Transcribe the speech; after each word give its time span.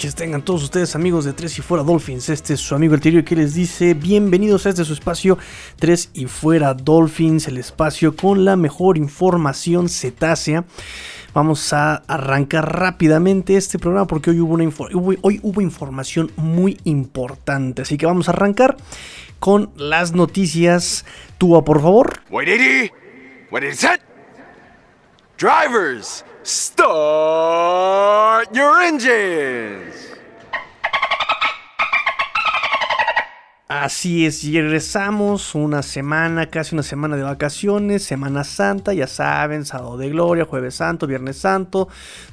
noches, 0.00 0.14
tengan 0.14 0.40
todos 0.40 0.62
ustedes 0.62 0.96
amigos 0.96 1.26
de 1.26 1.34
Tres 1.34 1.58
y 1.58 1.60
Fuera 1.60 1.84
Dolphins. 1.84 2.30
Este 2.30 2.54
es 2.54 2.60
su 2.60 2.74
amigo 2.74 2.94
el 2.94 3.02
Tirio 3.02 3.22
que 3.22 3.36
les 3.36 3.52
dice 3.52 3.92
bienvenidos 3.92 4.64
a 4.64 4.70
este 4.70 4.82
su 4.82 4.94
espacio 4.94 5.36
Tres 5.78 6.08
y 6.14 6.24
Fuera 6.24 6.72
Dolphins, 6.72 7.48
el 7.48 7.58
espacio 7.58 8.16
con 8.16 8.46
la 8.46 8.56
mejor 8.56 8.96
información 8.96 9.90
cetácea. 9.90 10.64
Vamos 11.34 11.74
a 11.74 11.96
arrancar 12.06 12.78
rápidamente 12.78 13.58
este 13.58 13.78
programa 13.78 14.06
porque 14.06 14.30
hoy 14.30 14.40
hubo, 14.40 14.54
una 14.54 14.64
hoy 15.20 15.38
hubo 15.42 15.60
información 15.60 16.32
muy 16.36 16.78
importante. 16.84 17.82
Así 17.82 17.98
que 17.98 18.06
vamos 18.06 18.30
a 18.30 18.32
arrancar 18.32 18.78
con 19.38 19.70
las 19.76 20.12
noticias. 20.12 21.04
Tua, 21.36 21.62
por 21.62 21.82
favor. 21.82 22.22
What 22.30 22.44
is 22.44 23.84
it? 23.84 24.00
Drivers, 25.36 26.24
start 26.42 26.80
your 28.54 28.80
engines. 28.82 30.09
Así 33.70 34.26
es, 34.26 34.42
y 34.42 34.60
regresamos 34.60 35.54
una 35.54 35.84
semana, 35.84 36.46
casi 36.46 36.74
una 36.74 36.82
semana 36.82 37.16
de 37.16 37.22
vacaciones, 37.22 38.02
Semana 38.02 38.42
Santa, 38.42 38.92
ya 38.94 39.06
saben, 39.06 39.64
sábado 39.64 39.96
de 39.96 40.10
gloria, 40.10 40.44
jueves 40.44 40.74
santo, 40.74 41.06
viernes 41.06 41.36
santo, 41.36 41.86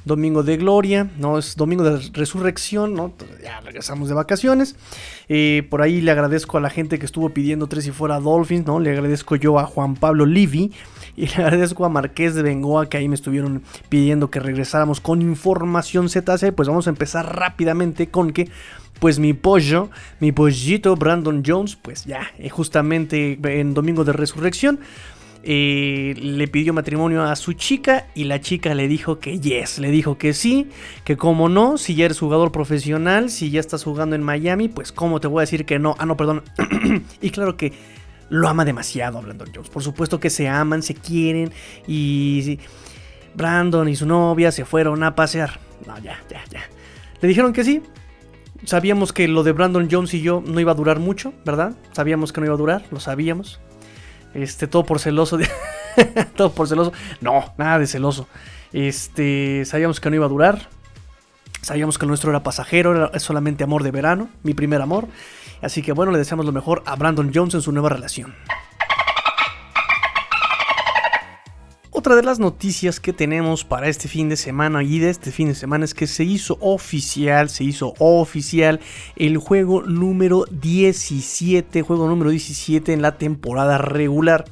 domingo 0.04 0.42
de 0.42 0.56
gloria, 0.56 1.08
no 1.16 1.38
es 1.38 1.54
domingo 1.54 1.84
de 1.84 2.00
resurrección, 2.12 2.94
¿no? 2.94 3.12
Ya 3.40 3.60
regresamos 3.60 4.08
de 4.08 4.16
vacaciones. 4.16 4.74
Eh, 5.28 5.64
por 5.70 5.80
ahí 5.80 6.00
le 6.00 6.10
agradezco 6.10 6.58
a 6.58 6.60
la 6.60 6.70
gente 6.70 6.98
que 6.98 7.06
estuvo 7.06 7.30
pidiendo 7.30 7.68
tres 7.68 7.86
y 7.86 7.92
fuera 7.92 8.18
Dolphins, 8.18 8.66
¿no? 8.66 8.80
Le 8.80 8.90
agradezco 8.90 9.36
yo 9.36 9.60
a 9.60 9.64
Juan 9.64 9.94
Pablo 9.94 10.26
Livi 10.26 10.72
y 11.16 11.26
le 11.36 11.44
agradezco 11.44 11.84
a 11.84 11.88
Marqués 11.88 12.34
de 12.34 12.42
Bengoa 12.42 12.88
que 12.88 12.96
ahí 12.96 13.08
me 13.08 13.14
estuvieron 13.14 13.62
pidiendo 13.88 14.28
que 14.28 14.40
regresáramos 14.40 15.00
con 15.00 15.22
información 15.22 16.08
ZC. 16.08 16.52
Pues 16.52 16.66
vamos 16.66 16.88
a 16.88 16.90
empezar 16.90 17.36
rápidamente 17.36 18.08
con 18.08 18.32
que 18.32 18.50
pues 18.98 19.18
mi 19.18 19.32
pollo, 19.32 19.90
mi 20.20 20.32
pollito 20.32 20.96
Brandon 20.96 21.42
Jones, 21.44 21.76
pues 21.76 22.04
ya, 22.04 22.30
eh, 22.38 22.48
justamente 22.48 23.38
en 23.42 23.74
Domingo 23.74 24.04
de 24.04 24.12
Resurrección, 24.12 24.80
eh, 25.44 26.14
le 26.20 26.48
pidió 26.48 26.72
matrimonio 26.72 27.22
a 27.22 27.36
su 27.36 27.52
chica 27.52 28.06
y 28.14 28.24
la 28.24 28.40
chica 28.40 28.74
le 28.74 28.88
dijo 28.88 29.20
que 29.20 29.38
yes, 29.38 29.78
le 29.78 29.90
dijo 29.90 30.18
que 30.18 30.32
sí, 30.32 30.68
que 31.04 31.16
como 31.16 31.48
no, 31.48 31.78
si 31.78 31.94
ya 31.94 32.06
eres 32.06 32.18
jugador 32.18 32.50
profesional, 32.50 33.30
si 33.30 33.50
ya 33.50 33.60
estás 33.60 33.84
jugando 33.84 34.16
en 34.16 34.22
Miami, 34.22 34.68
pues 34.68 34.90
cómo 34.90 35.20
te 35.20 35.28
voy 35.28 35.40
a 35.40 35.42
decir 35.42 35.64
que 35.64 35.78
no, 35.78 35.94
ah 35.98 36.06
no, 36.06 36.16
perdón, 36.16 36.42
y 37.22 37.30
claro 37.30 37.56
que 37.56 37.72
lo 38.30 38.48
ama 38.48 38.64
demasiado 38.64 39.18
a 39.18 39.20
Brandon 39.20 39.48
Jones, 39.54 39.70
por 39.70 39.82
supuesto 39.82 40.18
que 40.18 40.28
se 40.28 40.48
aman, 40.48 40.82
se 40.82 40.94
quieren 40.94 41.52
y 41.86 42.58
Brandon 43.34 43.88
y 43.88 43.94
su 43.94 44.06
novia 44.06 44.50
se 44.50 44.64
fueron 44.64 45.04
a 45.04 45.14
pasear, 45.14 45.60
no, 45.86 45.96
ya, 46.00 46.18
ya, 46.28 46.42
ya, 46.50 46.62
le 47.20 47.28
dijeron 47.28 47.52
que 47.52 47.62
sí, 47.62 47.80
Sabíamos 48.64 49.12
que 49.12 49.28
lo 49.28 49.42
de 49.44 49.52
Brandon 49.52 49.88
Jones 49.90 50.14
y 50.14 50.20
yo 50.20 50.42
no 50.44 50.58
iba 50.60 50.72
a 50.72 50.74
durar 50.74 50.98
mucho, 50.98 51.32
¿verdad? 51.44 51.76
Sabíamos 51.92 52.32
que 52.32 52.40
no 52.40 52.46
iba 52.46 52.54
a 52.54 52.58
durar, 52.58 52.84
lo 52.90 53.00
sabíamos. 53.00 53.60
Este, 54.34 54.66
todo 54.66 54.84
por 54.84 54.98
celoso. 54.98 55.38
todo 56.36 56.52
por 56.52 56.68
celoso. 56.68 56.92
No, 57.20 57.52
nada 57.56 57.78
de 57.78 57.86
celoso. 57.86 58.28
Este, 58.72 59.64
sabíamos 59.64 60.00
que 60.00 60.10
no 60.10 60.16
iba 60.16 60.26
a 60.26 60.28
durar. 60.28 60.68
Sabíamos 61.62 61.98
que 61.98 62.06
lo 62.06 62.10
nuestro 62.10 62.30
era 62.30 62.42
pasajero, 62.42 62.94
era 62.94 63.18
solamente 63.18 63.64
amor 63.64 63.82
de 63.82 63.90
verano, 63.90 64.28
mi 64.42 64.54
primer 64.54 64.80
amor. 64.80 65.08
Así 65.60 65.82
que 65.82 65.92
bueno, 65.92 66.12
le 66.12 66.18
deseamos 66.18 66.46
lo 66.46 66.52
mejor 66.52 66.82
a 66.86 66.94
Brandon 66.96 67.32
Jones 67.34 67.54
en 67.54 67.62
su 67.62 67.72
nueva 67.72 67.88
relación. 67.88 68.34
Otra 71.98 72.14
de 72.14 72.22
las 72.22 72.38
noticias 72.38 73.00
que 73.00 73.12
tenemos 73.12 73.64
para 73.64 73.88
este 73.88 74.06
fin 74.06 74.28
de 74.28 74.36
semana 74.36 74.84
y 74.84 75.00
de 75.00 75.10
este 75.10 75.32
fin 75.32 75.48
de 75.48 75.56
semana 75.56 75.84
es 75.84 75.94
que 75.94 76.06
se 76.06 76.22
hizo 76.22 76.56
oficial, 76.60 77.50
se 77.50 77.64
hizo 77.64 77.94
oficial 77.98 78.78
el 79.16 79.36
juego 79.36 79.82
número 79.82 80.44
17, 80.48 81.82
juego 81.82 82.06
número 82.06 82.30
17 82.30 82.92
en 82.92 83.02
la 83.02 83.18
temporada 83.18 83.78
regular. 83.78 84.44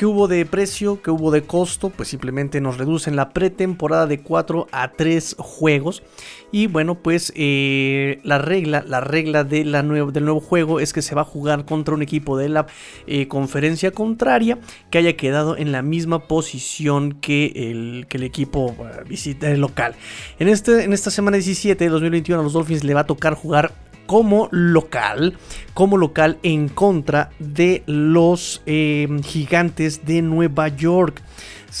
¿Qué 0.00 0.06
hubo 0.06 0.28
de 0.28 0.46
precio? 0.46 1.02
¿Qué 1.02 1.10
hubo 1.10 1.30
de 1.30 1.42
costo? 1.42 1.90
Pues 1.90 2.08
simplemente 2.08 2.62
nos 2.62 2.78
reducen 2.78 3.16
la 3.16 3.34
pretemporada 3.34 4.06
de 4.06 4.22
4 4.22 4.66
a 4.72 4.92
3 4.92 5.36
juegos. 5.38 6.02
Y 6.50 6.68
bueno, 6.68 6.94
pues 6.94 7.34
eh, 7.36 8.18
la 8.24 8.38
regla, 8.38 8.82
la 8.88 9.02
regla 9.02 9.44
de 9.44 9.62
la 9.62 9.82
del 9.82 10.24
nuevo 10.24 10.40
juego 10.40 10.80
es 10.80 10.94
que 10.94 11.02
se 11.02 11.14
va 11.14 11.20
a 11.20 11.26
jugar 11.26 11.66
contra 11.66 11.94
un 11.94 12.00
equipo 12.00 12.38
de 12.38 12.48
la 12.48 12.66
eh, 13.06 13.28
conferencia 13.28 13.90
contraria 13.90 14.58
que 14.90 14.96
haya 14.96 15.18
quedado 15.18 15.58
en 15.58 15.70
la 15.70 15.82
misma 15.82 16.20
posición 16.20 17.12
que 17.12 17.52
el, 17.54 18.06
que 18.08 18.16
el 18.16 18.22
equipo 18.22 18.74
uh, 18.78 19.06
visita 19.06 19.50
local. 19.50 19.96
En, 20.38 20.48
este, 20.48 20.82
en 20.84 20.94
esta 20.94 21.10
semana 21.10 21.36
17 21.36 21.84
de 21.84 21.90
2021 21.90 22.40
a 22.40 22.42
los 22.42 22.54
Dolphins 22.54 22.84
le 22.84 22.94
va 22.94 23.00
a 23.00 23.06
tocar 23.06 23.34
jugar 23.34 23.74
como 24.10 24.48
local, 24.50 25.38
como 25.72 25.96
local 25.96 26.40
en 26.42 26.68
contra 26.68 27.30
de 27.38 27.84
los 27.86 28.60
eh, 28.66 29.06
gigantes 29.22 30.04
de 30.04 30.20
Nueva 30.20 30.66
York. 30.66 31.22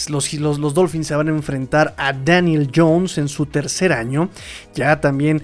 Los, 0.08 0.32
los, 0.34 0.60
los, 0.60 0.72
Dolphins 0.72 1.08
se 1.08 1.16
van 1.16 1.26
a 1.26 1.32
enfrentar 1.32 1.92
a 1.98 2.12
Daniel 2.12 2.70
Jones 2.72 3.18
en 3.18 3.26
su 3.26 3.46
tercer 3.46 3.92
año. 3.92 4.30
Ya 4.76 5.00
también 5.00 5.42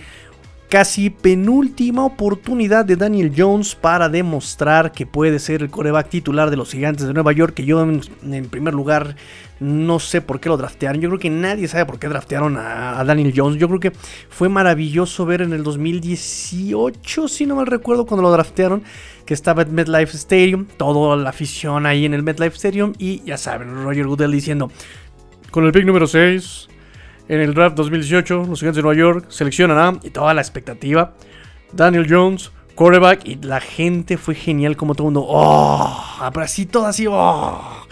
casi 0.68 1.10
penúltima 1.10 2.04
oportunidad 2.04 2.84
de 2.84 2.96
Daniel 2.96 3.32
Jones 3.36 3.74
para 3.74 4.08
demostrar 4.08 4.92
que 4.92 5.06
puede 5.06 5.38
ser 5.38 5.62
el 5.62 5.70
coreback 5.70 6.08
titular 6.08 6.50
de 6.50 6.56
los 6.56 6.70
gigantes 6.70 7.06
de 7.06 7.14
Nueva 7.14 7.32
York. 7.32 7.54
Que 7.54 7.64
yo 7.64 7.82
en, 7.82 8.48
primer 8.48 8.74
lugar 8.74 9.16
no 9.60 9.98
sé 10.00 10.20
por 10.20 10.40
qué 10.40 10.48
lo 10.48 10.56
draftearon. 10.56 11.00
Yo 11.00 11.08
creo 11.08 11.20
que 11.20 11.30
nadie 11.30 11.68
sabe 11.68 11.86
por 11.86 11.98
qué 11.98 12.08
draftearon 12.08 12.56
a, 12.58 13.02
Daniel 13.04 13.32
Jones. 13.34 13.58
Yo 13.58 13.68
creo 13.68 13.80
que 13.80 13.92
fue 14.28 14.48
maravilloso 14.48 15.24
ver 15.24 15.42
en 15.42 15.52
el 15.52 15.62
2018, 15.62 17.28
si 17.28 17.46
no 17.46 17.56
mal 17.56 17.66
recuerdo, 17.66 18.06
cuando 18.06 18.22
lo 18.22 18.30
draftearon. 18.30 18.82
Que 19.24 19.34
estaba 19.34 19.62
en 19.62 19.74
MetLife 19.74 20.16
Stadium, 20.16 20.66
toda 20.76 21.16
la 21.16 21.30
afición 21.30 21.84
ahí 21.84 22.04
en 22.04 22.14
el 22.14 22.22
MetLife 22.22 22.54
Stadium. 22.56 22.92
Y 22.98 23.22
ya 23.24 23.36
saben, 23.36 23.82
Roger 23.82 24.06
Goodell 24.06 24.30
diciendo: 24.30 24.70
Con 25.50 25.64
el 25.64 25.72
pick 25.72 25.84
número 25.84 26.06
6, 26.06 26.68
en 27.28 27.40
el 27.40 27.54
draft 27.54 27.76
2018, 27.76 28.46
los 28.48 28.60
Gigantes 28.60 28.76
de 28.76 28.82
Nueva 28.82 28.98
York 28.98 29.26
seleccionan 29.28 29.78
a, 29.78 29.98
y 30.02 30.10
toda 30.10 30.34
la 30.34 30.40
expectativa, 30.40 31.14
Daniel 31.72 32.06
Jones, 32.08 32.52
quarterback, 32.74 33.26
y 33.26 33.36
la 33.36 33.60
gente 33.60 34.16
fue 34.16 34.34
genial 34.34 34.76
como 34.76 34.94
todo 34.94 35.08
el 35.08 35.14
mundo, 35.14 35.26
oh, 35.28 36.30
pero 36.32 36.44
así 36.44 36.68
oh. 37.08 37.86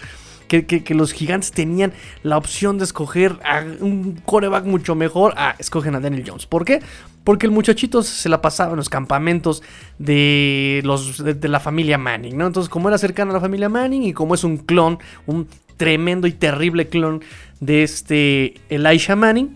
Que, 0.47 0.83
los 0.93 1.11
gigantes 1.11 1.51
tenían 1.51 1.91
la 2.23 2.37
opción 2.37 2.77
de 2.77 2.85
escoger 2.85 3.39
a 3.43 3.63
un 3.81 4.21
quarterback 4.23 4.63
mucho 4.63 4.95
mejor. 4.95 5.33
Ah, 5.35 5.55
escogen 5.57 5.95
a 5.95 5.99
Daniel 5.99 6.23
Jones. 6.25 6.45
¿Por 6.45 6.63
qué? 6.63 6.81
Porque 7.23 7.47
el 7.47 7.51
muchachito 7.51 8.03
se 8.03 8.29
la 8.29 8.41
pasaba 8.41 8.71
en 8.71 8.77
los 8.77 8.87
campamentos 8.87 9.63
de, 9.97 10.81
los, 10.85 11.23
de, 11.23 11.47
la 11.49 11.59
familia 11.59 11.97
Manning, 11.97 12.37
¿no? 12.37 12.47
Entonces, 12.47 12.69
como 12.69 12.87
era 12.87 12.97
cercano 12.97 13.31
a 13.31 13.33
la 13.33 13.39
familia 13.41 13.67
Manning 13.67 14.03
y 14.03 14.13
como 14.13 14.35
es 14.35 14.43
un 14.43 14.57
clon, 14.57 14.99
un 15.25 15.47
tremendo 15.77 16.27
y 16.27 16.31
terrible 16.31 16.87
clon 16.87 17.21
de 17.59 17.83
este 17.83 18.55
Elisha 18.69 19.15
Manning, 19.15 19.55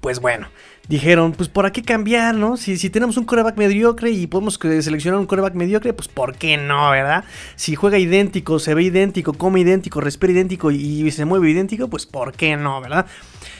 pues 0.00 0.20
bueno, 0.20 0.48
dijeron, 0.88 1.32
pues 1.32 1.48
¿por 1.48 1.70
qué 1.70 1.82
cambiar, 1.82 2.34
no? 2.34 2.56
Si, 2.56 2.78
si 2.78 2.90
tenemos 2.90 3.16
un 3.16 3.24
coreback 3.24 3.56
mediocre 3.56 4.10
y 4.10 4.26
podemos 4.26 4.58
seleccionar 4.58 5.20
un 5.20 5.26
coreback 5.26 5.54
mediocre, 5.54 5.92
pues 5.92 6.08
¿por 6.08 6.34
qué 6.34 6.56
no, 6.56 6.90
verdad? 6.90 7.24
Si 7.56 7.74
juega 7.74 7.98
idéntico, 7.98 8.58
se 8.58 8.74
ve 8.74 8.84
idéntico, 8.84 9.34
come 9.34 9.60
idéntico, 9.60 10.00
respira 10.00 10.32
idéntico 10.32 10.70
y, 10.70 11.10
se 11.10 11.24
mueve 11.24 11.50
idéntico, 11.50 11.88
pues 11.88 12.06
¿por 12.06 12.32
qué 12.32 12.56
no, 12.56 12.80
verdad? 12.80 13.06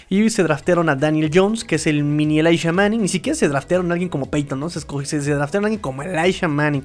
Y 0.08 0.30
se 0.30 0.42
draftearon 0.42 0.88
a 0.88 0.96
Daniel 0.96 1.30
Jones, 1.32 1.64
que 1.64 1.74
es 1.74 1.86
el 1.86 2.02
mini 2.02 2.38
Elisha 2.38 2.72
Manning. 2.72 3.02
Ni 3.02 3.08
siquiera 3.08 3.36
se 3.36 3.46
draftearon 3.46 3.90
a 3.90 3.92
alguien 3.92 4.08
como 4.08 4.30
Peyton, 4.30 4.58
¿no? 4.58 4.70
Se, 4.70 4.80
se 4.80 5.34
draftearon 5.34 5.66
a 5.66 5.68
alguien 5.68 5.82
como 5.82 6.02
Elisha 6.02 6.48
Manning. 6.48 6.82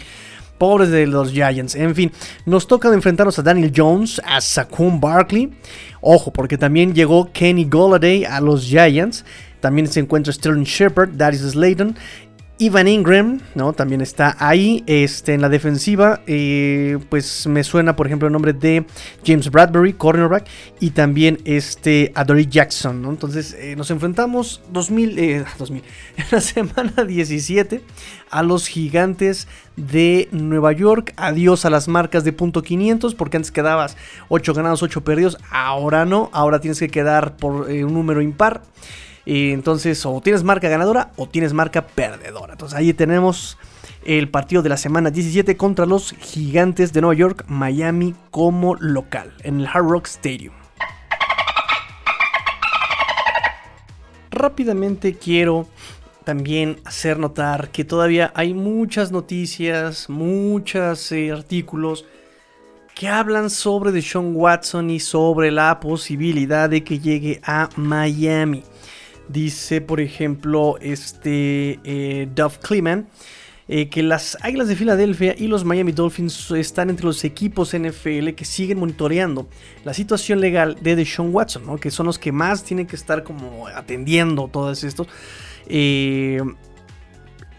Pobres 0.57 0.89
de 0.89 1.07
los 1.07 1.31
Giants. 1.31 1.75
En 1.75 1.95
fin, 1.95 2.11
nos 2.45 2.67
toca 2.67 2.93
enfrentarnos 2.93 3.37
a 3.39 3.41
Daniel 3.41 3.71
Jones, 3.75 4.21
a 4.25 4.41
Saquon 4.41 4.99
Barkley. 4.99 5.51
Ojo, 6.01 6.31
porque 6.31 6.57
también 6.57 6.93
llegó 6.93 7.31
Kenny 7.31 7.65
Golladay 7.65 8.25
a 8.25 8.39
los 8.41 8.65
Giants. 8.65 9.25
También 9.59 9.87
se 9.87 10.01
encuentra 10.01 10.33
Sterling 10.33 10.65
Shepard, 10.65 11.11
Darius 11.13 11.51
Slayton 11.51 11.95
Ivan 12.59 12.87
Ingram, 12.87 13.41
¿no? 13.55 13.73
También 13.73 14.01
está 14.01 14.37
ahí. 14.39 14.83
Este, 14.85 15.33
en 15.33 15.41
la 15.41 15.49
defensiva, 15.49 16.21
eh, 16.27 16.97
pues 17.09 17.47
me 17.47 17.63
suena, 17.63 17.95
por 17.95 18.05
ejemplo, 18.05 18.27
el 18.27 18.31
nombre 18.31 18.53
de 18.53 18.85
James 19.25 19.49
Bradbury, 19.49 19.93
cornerback, 19.93 20.45
y 20.79 20.91
también 20.91 21.39
este 21.45 22.11
Adory 22.15 22.47
Jackson. 22.47 23.03
Entonces, 23.05 23.53
eh, 23.59 23.75
nos 23.75 23.89
enfrentamos 23.91 24.61
2000, 24.71 25.45
2000, 25.57 25.81
eh, 25.81 25.85
en 26.17 26.25
la 26.31 26.41
semana 26.41 27.03
17 27.03 27.81
a 28.33 28.43
los 28.43 28.67
gigantes 28.67 29.47
de 29.77 30.27
Nueva 30.31 30.71
York. 30.73 31.13
Adiós 31.15 31.65
a 31.65 31.69
las 31.69 31.87
marcas 31.87 32.23
de 32.23 32.33
punto 32.33 32.63
.500, 32.63 33.15
porque 33.15 33.37
antes 33.37 33.51
quedabas 33.51 33.95
8 34.29 34.53
ganados, 34.53 34.83
8 34.83 35.03
perdidos. 35.03 35.37
Ahora 35.51 36.05
no, 36.05 36.29
ahora 36.33 36.59
tienes 36.59 36.79
que 36.79 36.89
quedar 36.89 37.37
por 37.37 37.53
un 37.69 37.93
número 37.93 38.21
impar. 38.21 38.61
Y 39.25 39.51
entonces, 39.51 40.05
o 40.05 40.19
tienes 40.19 40.43
marca 40.43 40.67
ganadora 40.67 41.11
o 41.15 41.29
tienes 41.29 41.53
marca 41.53 41.85
perdedora. 41.87 42.53
Entonces, 42.53 42.77
ahí 42.77 42.93
tenemos 42.93 43.57
el 44.03 44.27
partido 44.29 44.61
de 44.61 44.69
la 44.69 44.77
semana 44.77 45.11
17 45.11 45.55
contra 45.55 45.85
los 45.85 46.11
Gigantes 46.19 46.91
de 46.91 47.01
Nueva 47.01 47.15
York, 47.15 47.45
Miami 47.47 48.15
como 48.31 48.75
local, 48.75 49.31
en 49.43 49.61
el 49.61 49.67
Hard 49.67 49.87
Rock 49.87 50.07
Stadium. 50.07 50.53
rápidamente 54.33 55.15
quiero 55.15 55.67
también 56.23 56.77
hacer 56.85 57.19
notar 57.19 57.69
que 57.71 57.83
todavía 57.83 58.31
hay 58.35 58.53
muchas 58.53 59.11
noticias, 59.11 60.09
muchos 60.09 61.11
eh, 61.11 61.31
artículos 61.31 62.05
que 62.95 63.07
hablan 63.07 63.49
sobre 63.49 63.91
Deshaun 63.91 64.35
Watson 64.35 64.89
y 64.89 64.99
sobre 64.99 65.51
la 65.51 65.79
posibilidad 65.79 66.69
de 66.69 66.83
que 66.83 66.99
llegue 66.99 67.41
a 67.43 67.69
Miami. 67.75 68.63
Dice, 69.27 69.81
por 69.81 69.99
ejemplo, 69.99 70.77
este 70.79 71.79
eh, 71.83 72.27
Duff 72.33 72.57
Cleman. 72.59 73.07
Eh, 73.69 73.87
que 73.87 74.03
las 74.03 74.37
Águilas 74.41 74.67
de 74.67 74.75
Filadelfia 74.75 75.35
y 75.37 75.47
los 75.47 75.63
Miami 75.63 75.93
Dolphins 75.93 76.51
están 76.51 76.89
entre 76.89 77.05
los 77.05 77.23
equipos 77.23 77.73
NFL 77.73 78.31
que 78.35 78.43
siguen 78.43 78.77
monitoreando 78.77 79.47
la 79.85 79.93
situación 79.93 80.41
legal 80.41 80.77
de 80.81 80.97
Deshaun 80.97 81.33
Watson, 81.33 81.79
que 81.79 81.89
son 81.89 82.07
los 82.07 82.19
que 82.19 82.33
más 82.33 82.65
tienen 82.65 82.87
que 82.87 82.97
estar 82.97 83.23
como 83.23 83.67
atendiendo 83.69 84.49
todos 84.51 84.83
estos. 84.83 85.07
Eh, 85.67 86.41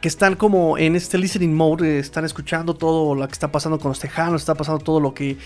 que 0.01 0.09
están 0.09 0.37
como 0.37 0.77
en 0.77 0.97
este 0.97 1.17
listening 1.17 1.55
mode, 1.55 1.99
están 1.99 2.27
escuchando 2.27 2.75
todo 2.75 3.15
lo 3.15 3.27
que 3.27 3.33
está 3.33 3.51
pasando 3.51 3.79
con 3.79 3.89
los 3.89 4.01
Tejanos, 4.01 4.43
está 4.43 4.55
pasando 4.55 4.85
todo 4.85 5.01
lo 5.01 5.15
que 5.15 5.39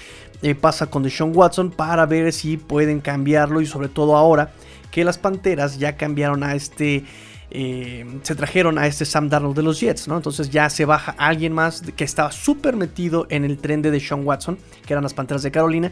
pasa 0.61 0.87
con 0.87 1.05
Deshaun 1.05 1.33
Watson 1.33 1.71
para 1.71 2.07
ver 2.07 2.33
si 2.33 2.57
pueden 2.57 3.01
cambiarlo 3.01 3.61
y 3.61 3.67
sobre 3.67 3.89
todo 3.89 4.17
ahora 4.17 4.51
que 4.91 5.05
las 5.05 5.19
Panteras 5.19 5.79
ya 5.79 5.97
cambiaron 5.97 6.43
a 6.43 6.55
este... 6.55 7.05
Eh, 7.51 8.05
se 8.23 8.35
trajeron 8.35 8.79
a 8.79 8.87
este 8.87 9.07
Sam 9.07 9.31
Darnold 9.31 9.57
de 9.57 9.63
los 9.63 9.81
Jets, 9.81 10.07
¿no? 10.07 10.17
Entonces 10.17 10.51
ya 10.51 10.69
se 10.69 10.85
baja 10.85 11.15
alguien 11.17 11.55
más 11.55 11.81
que 11.97 12.05
estaba 12.05 12.31
súper 12.31 12.77
metido 12.77 13.27
en 13.31 13.43
el 13.45 13.57
tren 13.57 13.81
de 13.81 13.99
Sean 14.01 14.27
Watson, 14.27 14.59
que 14.85 14.93
eran 14.93 15.03
las 15.03 15.15
Panteras 15.15 15.43
de 15.43 15.51
Carolina, 15.51 15.91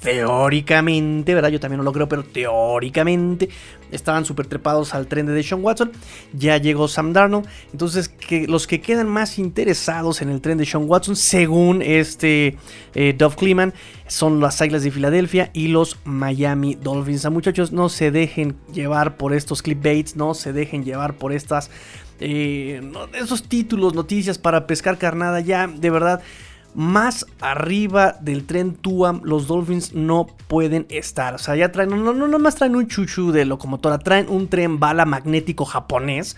teóricamente, 0.00 1.34
¿verdad? 1.34 1.50
Yo 1.50 1.60
también 1.60 1.78
no 1.78 1.84
lo 1.84 1.92
creo, 1.92 2.08
pero 2.08 2.24
teóricamente 2.24 3.48
estaban 3.90 4.24
súper 4.24 4.46
trepados 4.46 4.94
al 4.94 5.06
tren 5.06 5.26
de 5.26 5.32
Deshaun 5.32 5.64
Watson. 5.64 5.92
Ya 6.32 6.56
llegó 6.58 6.88
Sam 6.88 7.12
Darnold. 7.12 7.46
Entonces, 7.72 8.08
que 8.08 8.46
los 8.46 8.66
que 8.66 8.80
quedan 8.80 9.08
más 9.08 9.38
interesados 9.38 10.22
en 10.22 10.30
el 10.30 10.40
tren 10.40 10.58
de 10.58 10.66
Sean 10.66 10.88
Watson, 10.88 11.16
según 11.16 11.82
este 11.82 12.56
eh, 12.94 13.14
Dove 13.16 13.72
son 14.06 14.40
las 14.40 14.60
Águilas 14.62 14.82
de 14.84 14.90
Filadelfia 14.90 15.50
y 15.52 15.68
los 15.68 15.98
Miami 16.04 16.76
Dolphins. 16.76 17.24
A 17.24 17.30
muchachos, 17.30 17.72
no 17.72 17.88
se 17.88 18.10
dejen 18.10 18.56
llevar 18.72 19.16
por 19.16 19.34
estos 19.34 19.62
clipbaits, 19.62 20.16
no 20.16 20.34
se 20.34 20.52
dejen 20.52 20.84
llevar 20.84 21.14
por 21.14 21.32
estas. 21.32 21.70
Eh, 22.20 22.80
esos 23.14 23.44
títulos, 23.44 23.94
noticias 23.94 24.38
para 24.38 24.66
pescar 24.66 24.98
carnada. 24.98 25.40
Ya, 25.40 25.66
de 25.66 25.90
verdad 25.90 26.20
más 26.78 27.26
arriba 27.40 28.14
del 28.20 28.46
tren 28.46 28.76
Tuam 28.76 29.20
los 29.24 29.48
Dolphins 29.48 29.94
no 29.94 30.28
pueden 30.46 30.86
estar. 30.90 31.34
O 31.34 31.38
sea, 31.38 31.56
ya 31.56 31.72
traen, 31.72 31.90
no, 31.90 32.14
no, 32.14 32.28
no 32.28 32.38
más 32.38 32.54
traen 32.54 32.76
un 32.76 32.86
chuchu 32.86 33.32
de 33.32 33.44
locomotora, 33.44 33.98
traen 33.98 34.28
un 34.28 34.46
tren 34.46 34.78
bala 34.78 35.04
magnético 35.04 35.64
japonés 35.64 36.36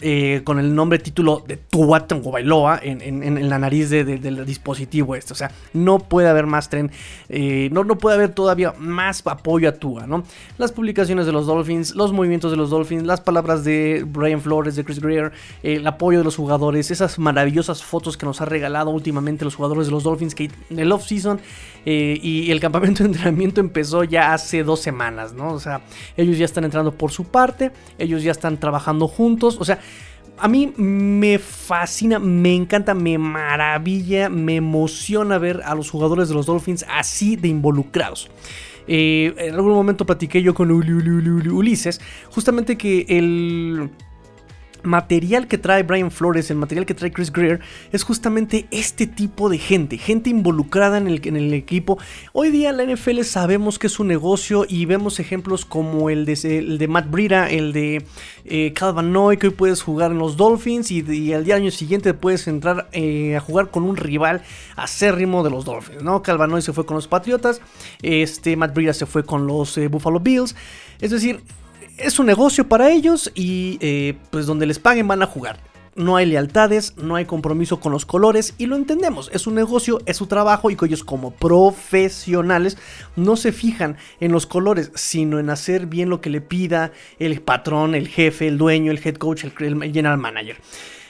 eh, 0.00 0.42
con 0.44 0.58
el 0.58 0.74
nombre 0.74 0.98
título 0.98 1.42
de 1.46 1.56
Tua 1.56 2.06
Bailoa 2.08 2.80
en, 2.82 3.00
en, 3.02 3.48
la 3.48 3.58
nariz 3.58 3.90
del 3.90 4.46
dispositivo 4.46 5.14
este. 5.14 5.32
O 5.32 5.36
sea, 5.36 5.50
no 5.72 5.98
puede 5.98 6.28
haber 6.28 6.46
más 6.46 6.68
tren, 6.68 6.90
eh, 7.28 7.68
no, 7.72 7.84
no 7.84 7.98
puede 7.98 8.16
haber 8.16 8.30
todavía 8.30 8.74
más 8.78 9.26
apoyo 9.26 9.68
a 9.68 9.72
Tua, 9.72 10.06
¿no? 10.06 10.24
Las 10.56 10.72
publicaciones 10.72 11.26
de 11.26 11.32
los 11.32 11.46
Dolphins, 11.46 11.94
los 11.94 12.12
movimientos 12.12 12.50
de 12.50 12.56
los 12.56 12.70
Dolphins, 12.70 13.04
las 13.04 13.20
palabras 13.20 13.64
de 13.64 14.04
Brian 14.06 14.40
Flores, 14.40 14.76
de 14.76 14.84
Chris 14.84 15.00
Greer, 15.00 15.32
el 15.62 15.86
apoyo 15.86 16.18
de 16.18 16.24
los 16.24 16.36
jugadores, 16.36 16.90
esas 16.90 17.18
maravillosas 17.18 17.82
fotos 17.82 18.16
que 18.16 18.26
nos 18.26 18.40
ha 18.40 18.44
regalado 18.44 18.90
últimamente 18.90 19.44
los 19.44 19.54
jugadores 19.54 19.86
de 19.86 19.92
los 19.92 20.04
Dolphins 20.04 20.34
que 20.34 20.50
en 20.70 20.78
el 20.78 20.92
off-season 20.92 21.40
eh, 21.84 22.18
y 22.22 22.50
el 22.50 22.60
campamento 22.60 23.02
de 23.02 23.08
entrenamiento 23.10 23.60
empezó 23.60 24.04
ya 24.04 24.32
hace 24.32 24.62
dos 24.62 24.80
semanas, 24.80 25.32
¿no? 25.32 25.52
O 25.52 25.60
sea, 25.60 25.80
ellos 26.16 26.38
ya 26.38 26.44
están 26.44 26.64
entrando 26.64 26.92
por 26.92 27.10
su 27.10 27.24
parte, 27.24 27.70
ellos 27.98 28.22
ya 28.22 28.30
están 28.30 28.58
trabajando 28.58 29.08
juntos, 29.08 29.56
o 29.58 29.64
sea, 29.64 29.78
a 30.40 30.48
mí 30.48 30.72
me 30.76 31.38
fascina, 31.38 32.18
me 32.18 32.54
encanta, 32.54 32.94
me 32.94 33.18
maravilla, 33.18 34.28
me 34.28 34.56
emociona 34.56 35.38
ver 35.38 35.62
a 35.64 35.74
los 35.74 35.90
jugadores 35.90 36.28
de 36.28 36.34
los 36.34 36.46
Dolphins 36.46 36.84
así 36.88 37.36
de 37.36 37.48
involucrados. 37.48 38.30
Eh, 38.86 39.34
en 39.36 39.54
algún 39.54 39.72
momento 39.72 40.06
platiqué 40.06 40.42
yo 40.42 40.54
con 40.54 40.70
Ulises, 40.70 42.00
justamente 42.30 42.78
que 42.78 43.04
el 43.08 43.90
material 44.82 45.46
que 45.46 45.58
trae 45.58 45.82
Brian 45.82 46.10
Flores, 46.10 46.50
el 46.50 46.56
material 46.56 46.86
que 46.86 46.94
trae 46.94 47.12
Chris 47.12 47.32
Greer, 47.32 47.60
es 47.92 48.02
justamente 48.02 48.66
este 48.70 49.06
tipo 49.06 49.48
de 49.48 49.58
gente, 49.58 49.98
gente 49.98 50.30
involucrada 50.30 50.98
en 50.98 51.08
el, 51.08 51.54
equipo. 51.54 51.98
Hoy 52.32 52.50
día 52.50 52.72
la 52.72 52.84
NFL 52.84 53.22
sabemos 53.22 53.78
que 53.78 53.86
es 53.86 53.98
un 53.98 54.08
negocio 54.08 54.64
y 54.68 54.84
vemos 54.86 55.20
ejemplos 55.20 55.64
como 55.64 56.10
el 56.10 56.24
de, 56.24 56.86
Matt 56.88 57.10
Breida, 57.10 57.48
el 57.48 57.72
de 57.72 58.04
eh, 58.44 58.72
Calvin 58.74 59.12
Noy, 59.12 59.36
que 59.36 59.48
hoy 59.48 59.54
puedes 59.54 59.82
jugar 59.82 60.10
en 60.12 60.18
los 60.18 60.36
Dolphins 60.36 60.90
y, 60.90 61.32
al 61.32 61.44
día 61.44 61.56
año 61.56 61.70
siguiente 61.70 62.14
puedes 62.14 62.46
entrar 62.48 62.88
eh, 62.92 63.36
a 63.36 63.40
jugar 63.40 63.70
con 63.70 63.84
un 63.84 63.96
rival 63.96 64.42
acérrimo 64.76 65.42
de 65.42 65.50
los 65.50 65.64
Dolphins, 65.64 66.02
¿no? 66.02 66.22
Calvin 66.22 66.50
Noy 66.50 66.62
se 66.62 66.72
fue 66.72 66.86
con 66.86 66.94
los 66.94 67.08
Patriotas, 67.08 67.60
este 68.02 68.56
Matt 68.56 68.74
Breida 68.74 68.92
se 68.92 69.06
fue 69.06 69.24
con 69.24 69.46
los 69.46 69.76
eh, 69.78 69.88
Buffalo 69.88 70.20
Bills, 70.20 70.54
es 71.00 71.10
decir, 71.10 71.40
es 71.98 72.18
un 72.18 72.26
negocio 72.26 72.68
para 72.68 72.90
ellos 72.90 73.30
y 73.34 73.78
eh, 73.80 74.16
pues 74.30 74.46
donde 74.46 74.66
les 74.66 74.78
paguen 74.78 75.08
van 75.08 75.22
a 75.22 75.26
jugar. 75.26 75.58
No 75.96 76.14
hay 76.14 76.26
lealtades, 76.26 76.96
no 76.96 77.16
hay 77.16 77.24
compromiso 77.24 77.80
con 77.80 77.90
los 77.90 78.06
colores 78.06 78.54
y 78.56 78.66
lo 78.66 78.76
entendemos. 78.76 79.30
Es 79.32 79.48
un 79.48 79.56
negocio, 79.56 80.00
es 80.06 80.16
su 80.16 80.28
trabajo 80.28 80.70
y 80.70 80.76
que 80.76 80.86
ellos 80.86 81.02
como 81.02 81.32
profesionales 81.32 82.78
no 83.16 83.36
se 83.36 83.50
fijan 83.50 83.96
en 84.20 84.30
los 84.30 84.46
colores, 84.46 84.92
sino 84.94 85.40
en 85.40 85.50
hacer 85.50 85.86
bien 85.86 86.08
lo 86.08 86.20
que 86.20 86.30
le 86.30 86.40
pida 86.40 86.92
el 87.18 87.40
patrón, 87.40 87.96
el 87.96 88.06
jefe, 88.06 88.46
el 88.46 88.58
dueño, 88.58 88.92
el 88.92 89.00
head 89.04 89.16
coach, 89.16 89.42
el, 89.42 89.52
general 89.92 90.18
manager. 90.18 90.56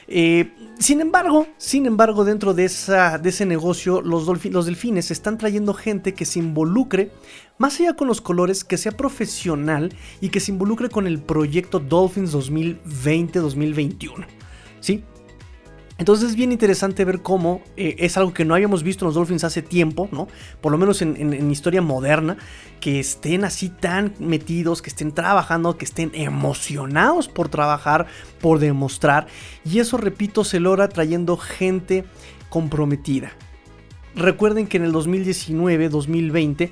Eh, 0.07 0.53
sin 0.79 1.01
embargo, 1.01 1.45
sin 1.57 1.85
embargo, 1.85 2.23
dentro 2.23 2.53
de, 2.53 2.63
esa, 2.65 3.17
de 3.17 3.29
ese 3.29 3.45
negocio, 3.45 4.01
los, 4.01 4.25
delfines 4.65 5.11
están 5.11 5.37
trayendo 5.37 5.73
gente 5.73 6.13
que 6.13 6.23
se 6.25 6.39
involucre 6.39 7.11
más 7.57 7.79
allá 7.79 7.95
con 7.95 8.07
los 8.07 8.21
colores, 8.21 8.63
que 8.63 8.77
sea 8.77 8.93
profesional 8.93 9.93
y 10.21 10.29
que 10.29 10.39
se 10.39 10.53
involucre 10.53 10.89
con 10.89 11.05
el 11.05 11.21
proyecto 11.21 11.79
Dolphins 11.79 12.33
2020-2021. 12.33 14.25
¿Sí? 14.79 15.03
Entonces 15.99 16.29
es 16.29 16.35
bien 16.37 16.53
interesante 16.53 17.03
ver 17.03 17.21
cómo 17.21 17.61
eh, 17.75 17.97
es 17.99 18.15
algo 18.15 18.33
que 18.33 18.45
no 18.45 18.55
habíamos 18.55 18.83
visto 18.83 19.03
en 19.03 19.07
los 19.07 19.15
Dolphins 19.15 19.43
hace 19.43 19.61
tiempo, 19.61 20.07
¿no? 20.13 20.29
Por 20.61 20.71
lo 20.71 20.77
menos 20.77 21.01
en, 21.01 21.51
historia 21.51 21.81
moderna, 21.81 22.37
que 22.79 23.01
estén 23.01 23.43
así 23.43 23.67
tan 23.67 24.13
metidos, 24.17 24.81
que 24.81 24.89
estén 24.89 25.11
trabajando, 25.11 25.77
que 25.77 25.83
estén 25.83 26.11
emocionados 26.13 27.27
por 27.27 27.49
trabajar, 27.49 28.07
por 28.39 28.59
demostrar. 28.59 29.27
Y 29.65 29.79
eso, 29.79 29.97
repito, 29.97 30.45
se 30.45 30.61
logra 30.61 30.87
trayendo 30.87 31.35
gente 31.35 32.05
comprometida. 32.49 33.33
Recuerden 34.15 34.67
que 34.67 34.77
en 34.77 34.85
el 34.85 34.93
2019, 34.93 35.89
2020, 35.89 36.71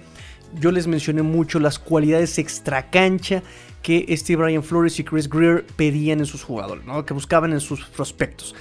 yo 0.57 0.71
les 0.71 0.87
mencioné 0.87 1.21
mucho 1.21 1.59
las 1.59 1.79
cualidades 1.79 2.37
extracancha 2.37 3.43
que 3.81 4.05
Steve 4.17 4.43
Brian 4.43 4.63
Flores 4.63 4.97
y 4.99 5.03
Chris 5.03 5.29
Greer 5.29 5.65
pedían 5.75 6.19
en 6.19 6.25
sus 6.25 6.43
jugadores, 6.43 6.85
¿no? 6.85 7.05
que 7.05 7.13
buscaban 7.13 7.51
en 7.51 7.59
sus 7.59 7.85
prospectos. 7.87 8.55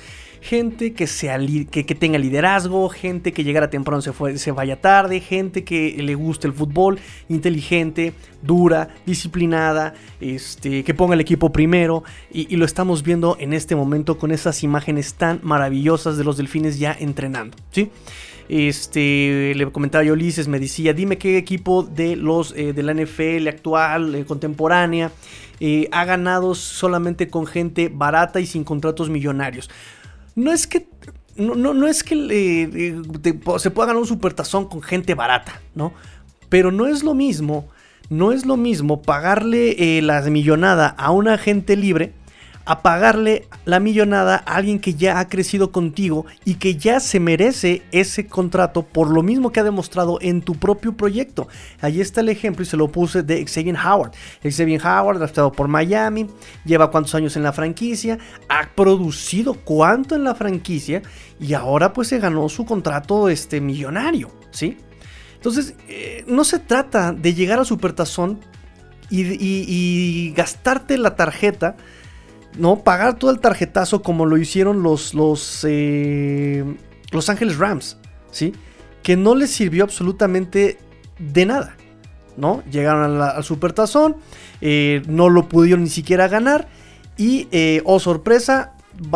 Gente 0.46 0.92
que, 0.92 1.08
sea, 1.08 1.40
que, 1.72 1.82
tenga 1.96 2.18
liderazgo, 2.18 2.88
gente 2.88 3.32
que 3.32 3.42
llegara 3.42 3.68
temprano 3.68 4.00
se, 4.00 4.38
se 4.38 4.52
vaya 4.52 4.80
tarde, 4.80 5.18
gente 5.18 5.64
que 5.64 5.96
le 6.00 6.14
guste 6.14 6.46
el 6.46 6.52
fútbol, 6.52 7.00
inteligente, 7.28 8.12
dura, 8.42 8.90
disciplinada, 9.04 9.94
este, 10.20 10.84
que 10.84 10.94
ponga 10.94 11.14
el 11.14 11.20
equipo 11.20 11.50
primero. 11.50 12.04
Y, 12.30 12.54
lo 12.54 12.64
estamos 12.64 13.02
viendo 13.02 13.36
en 13.40 13.54
este 13.54 13.74
momento 13.74 14.18
con 14.18 14.30
esas 14.30 14.62
imágenes 14.62 15.14
tan 15.14 15.40
maravillosas 15.42 16.16
de 16.16 16.22
los 16.22 16.36
delfines 16.36 16.78
ya 16.78 16.96
entrenando. 16.96 17.56
¿sí? 17.72 17.90
Este, 18.48 19.52
le 19.56 19.72
comentaba 19.72 20.04
yo 20.04 20.12
Ulises, 20.12 20.46
me 20.46 20.60
decía, 20.60 20.92
dime 20.92 21.18
qué 21.18 21.38
equipo 21.38 21.82
de 21.82 22.14
los 22.14 22.54
eh, 22.56 22.72
la 22.72 22.94
NFL 22.94 23.48
actual, 23.48 24.14
eh, 24.14 24.24
contemporánea, 24.24 25.10
eh, 25.58 25.88
ha 25.90 26.04
ganado 26.04 26.54
solamente 26.54 27.26
con 27.26 27.46
gente 27.46 27.90
barata 27.92 28.38
y 28.38 28.46
sin 28.46 28.62
contratos 28.62 29.10
millonarios. 29.10 29.68
No 30.36 30.52
es 30.52 30.68
que 30.68 30.86
no, 31.36 31.54
no, 31.54 31.86
es 31.86 32.02
que 32.02 32.94
se 33.58 33.70
pueda 33.70 33.88
ganar 33.88 34.00
un 34.00 34.06
supertazón 34.06 34.68
con 34.68 34.80
gente 34.82 35.14
barata, 35.14 35.60
¿no? 35.74 35.92
Pero 36.48 36.70
no 36.70 36.86
es 36.86 37.02
lo 37.02 37.14
mismo, 37.14 37.68
no 38.08 38.32
es 38.32 38.46
lo 38.46 38.56
mismo 38.56 39.02
pagarle 39.02 40.00
la 40.02 40.22
millonada 40.22 40.88
a 40.88 41.10
una 41.10 41.36
gente 41.36 41.76
libre 41.76 42.14
a 42.66 42.82
pagarle 42.82 43.48
la 43.64 43.80
millonada 43.80 44.42
a 44.44 44.56
alguien 44.56 44.80
que 44.80 44.94
ya 44.94 45.18
ha 45.18 45.28
crecido 45.28 45.72
contigo 45.72 46.26
y 46.44 46.56
que 46.56 46.76
ya 46.76 47.00
se 47.00 47.20
merece 47.20 47.82
ese 47.92 48.26
contrato 48.26 48.82
por 48.82 49.08
lo 49.08 49.22
mismo 49.22 49.50
que 49.50 49.60
ha 49.60 49.64
demostrado 49.64 50.18
en 50.20 50.42
tu 50.42 50.56
propio 50.56 50.96
proyecto. 50.96 51.48
Ahí 51.80 52.00
está 52.00 52.20
el 52.20 52.28
ejemplo 52.28 52.62
y 52.62 52.66
se 52.66 52.76
lo 52.76 52.88
puse 52.88 53.22
de 53.22 53.44
Xavier 53.46 53.76
Howard. 53.76 54.12
Xavier 54.42 54.82
Howard 54.84 55.22
ha 55.22 55.26
estado 55.26 55.52
por 55.52 55.68
Miami, 55.68 56.26
lleva 56.64 56.90
cuántos 56.90 57.14
años 57.14 57.36
en 57.36 57.44
la 57.44 57.52
franquicia, 57.52 58.18
ha 58.48 58.68
producido 58.74 59.54
cuánto 59.54 60.16
en 60.16 60.24
la 60.24 60.34
franquicia 60.34 61.02
y 61.40 61.54
ahora 61.54 61.92
pues 61.92 62.08
se 62.08 62.18
ganó 62.18 62.48
su 62.48 62.66
contrato 62.66 63.28
este 63.28 63.60
millonario, 63.60 64.30
¿sí? 64.50 64.76
Entonces, 65.36 65.74
eh, 65.88 66.24
no 66.26 66.42
se 66.42 66.58
trata 66.58 67.12
de 67.12 67.34
llegar 67.34 67.60
a 67.60 67.64
Supertazón 67.64 68.40
y, 69.10 70.32
gastarte 70.34 70.98
la 70.98 71.14
tarjeta, 71.14 71.76
¿no? 72.56 72.82
Pagar 72.82 73.18
todo 73.18 73.30
el 73.30 73.40
tarjetazo 73.40 74.02
como 74.02 74.26
lo 74.26 74.36
hicieron 74.36 74.82
los, 74.82 75.14
los, 75.14 75.64
eh, 75.68 76.64
los 77.12 77.28
Ángeles 77.28 77.58
Rams, 77.58 77.98
¿sí? 78.30 78.54
Que 79.02 79.16
no 79.16 79.34
les 79.34 79.50
sirvió 79.50 79.84
absolutamente 79.84 80.78
de 81.18 81.46
nada, 81.46 81.76
¿no? 82.36 82.62
Llegaron 82.70 83.20
al 83.20 83.44
Supertazón, 83.44 84.16
eh, 84.60 85.02
no 85.06 85.28
lo 85.28 85.48
pudieron 85.48 85.84
ni 85.84 85.90
siquiera 85.90 86.28
ganar 86.28 86.68
y, 87.16 87.48
eh, 87.52 87.82
oh 87.84 88.00
sorpresa, 88.00 88.74